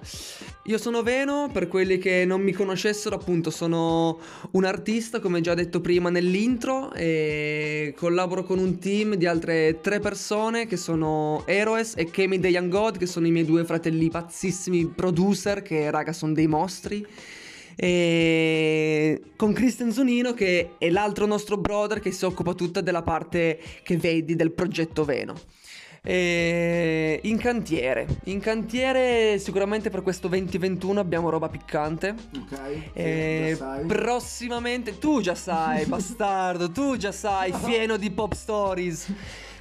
Io 0.68 0.78
sono 0.78 1.04
Veno, 1.04 1.50
per 1.52 1.68
quelli 1.68 1.98
che 1.98 2.24
non 2.24 2.40
mi 2.40 2.54
conoscessero 2.54 3.16
appunto 3.16 3.50
sono 3.50 4.18
un 4.52 4.64
artista 4.64 5.20
come 5.20 5.42
già 5.42 5.54
detto 5.54 5.82
prima 5.82 6.10
nell'intro 6.10 6.94
e 6.94 7.94
collaboro 7.98 8.44
con 8.44 8.60
un 8.60 8.80
team 8.80 9.16
di 9.16 9.26
altre 9.26 9.82
tre 9.82 10.00
persone 10.00 10.66
che 10.66 10.78
sono 10.78 11.44
Heroes 11.48 11.96
e 11.98 12.10
Kemi 12.10 12.40
The 12.40 12.48
Young 12.48 12.70
God 12.72 12.98
che 12.98 13.08
sono 13.08 13.28
i 13.28 13.32
miei 13.32 13.44
due 13.44 13.66
fratelli 13.66 14.10
pazzissimi 14.10 14.86
producer 14.86 15.64
che 15.64 15.92
raga 15.92 16.14
sono 16.14 16.32
dei 16.32 16.48
mostri 16.48 17.06
e 17.76 19.22
con 19.36 19.52
Christian 19.52 19.92
Zonino 19.92 20.34
che 20.34 20.76
è 20.78 20.90
l'altro 20.90 21.26
nostro 21.26 21.58
brother 21.58 22.00
che 22.00 22.12
si 22.12 22.24
occupa 22.24 22.54
tutta 22.54 22.80
della 22.80 23.02
parte 23.02 23.60
che 23.84 23.98
vedi 23.98 24.38
del 24.38 24.54
progetto 24.54 25.04
Veno. 25.04 25.36
E 26.06 27.22
in 27.24 27.38
cantiere, 27.38 28.06
in 28.26 28.42
cantiere 28.42 29.40
sicuramente 29.40 29.90
per 29.90 30.02
questo 30.02 30.28
2021 30.28 31.00
abbiamo 31.00 31.30
roba 31.30 31.48
piccante. 31.48 32.14
Ok, 32.36 32.90
E 32.92 33.58
prossimamente, 33.88 35.00
tu 35.00 35.22
già 35.22 35.34
sai, 35.34 35.86
bastardo, 35.88 36.70
tu 36.70 36.98
già 36.98 37.14
sai, 37.14 37.54
fieno 37.54 37.96
di 37.96 38.12
pop 38.12 38.34
stories. 38.34 39.14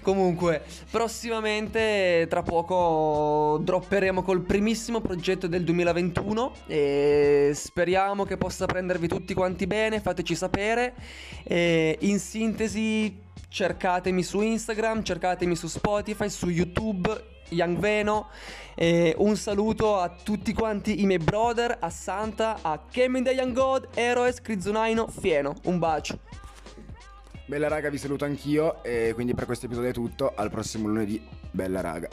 Comunque, 0.03 0.65
prossimamente, 0.91 2.27
tra 2.29 2.43
poco, 2.43 3.59
dropperemo 3.63 4.23
col 4.23 4.41
primissimo 4.41 5.01
progetto 5.01 5.47
del 5.47 5.63
2021 5.63 6.55
e 6.67 7.53
speriamo 7.55 8.25
che 8.25 8.37
possa 8.37 8.67
prendervi 8.67 9.07
tutti 9.07 9.33
quanti 9.33 9.69
bene, 9.69 10.01
fateci 10.01 10.35
sapere. 10.35 10.95
E 11.45 11.99
in 12.01 12.19
sintesi, 12.19 13.17
cercatemi 13.53 14.23
su 14.23 14.41
Instagram, 14.41 15.03
cercatemi 15.03 15.55
su 15.55 15.69
Spotify, 15.69 16.31
su 16.31 16.49
YouTube, 16.49 17.43
Young 17.51 17.79
Veno. 17.79 18.31
E 18.75 19.15
un 19.19 19.37
saluto 19.37 19.99
a 19.99 20.09
tutti 20.09 20.55
quanti 20.55 21.03
i 21.03 21.07
miei 21.07 21.19
brother, 21.19 21.77
a 21.79 21.91
Santa, 21.91 22.59
a 22.63 22.87
Kevin 22.91 23.23
the 23.23 23.33
Young 23.33 23.53
God, 23.53 23.89
Eroes, 23.95 24.41
Crizunaino, 24.41 25.07
Fieno. 25.07 25.55
Un 25.65 25.79
bacio. 25.79 26.19
Bella 27.47 27.69
raga, 27.69 27.91
vi 27.91 27.99
saluto 27.99 28.25
anch'io 28.25 28.83
e 28.83 29.13
quindi 29.13 29.35
per 29.35 29.45
questo 29.45 29.67
episodio 29.67 29.91
è 29.91 29.93
tutto, 29.93 30.33
al 30.35 30.49
prossimo 30.49 30.89
lunedì, 30.89 31.23
bella 31.51 31.83
raga. 31.83 32.09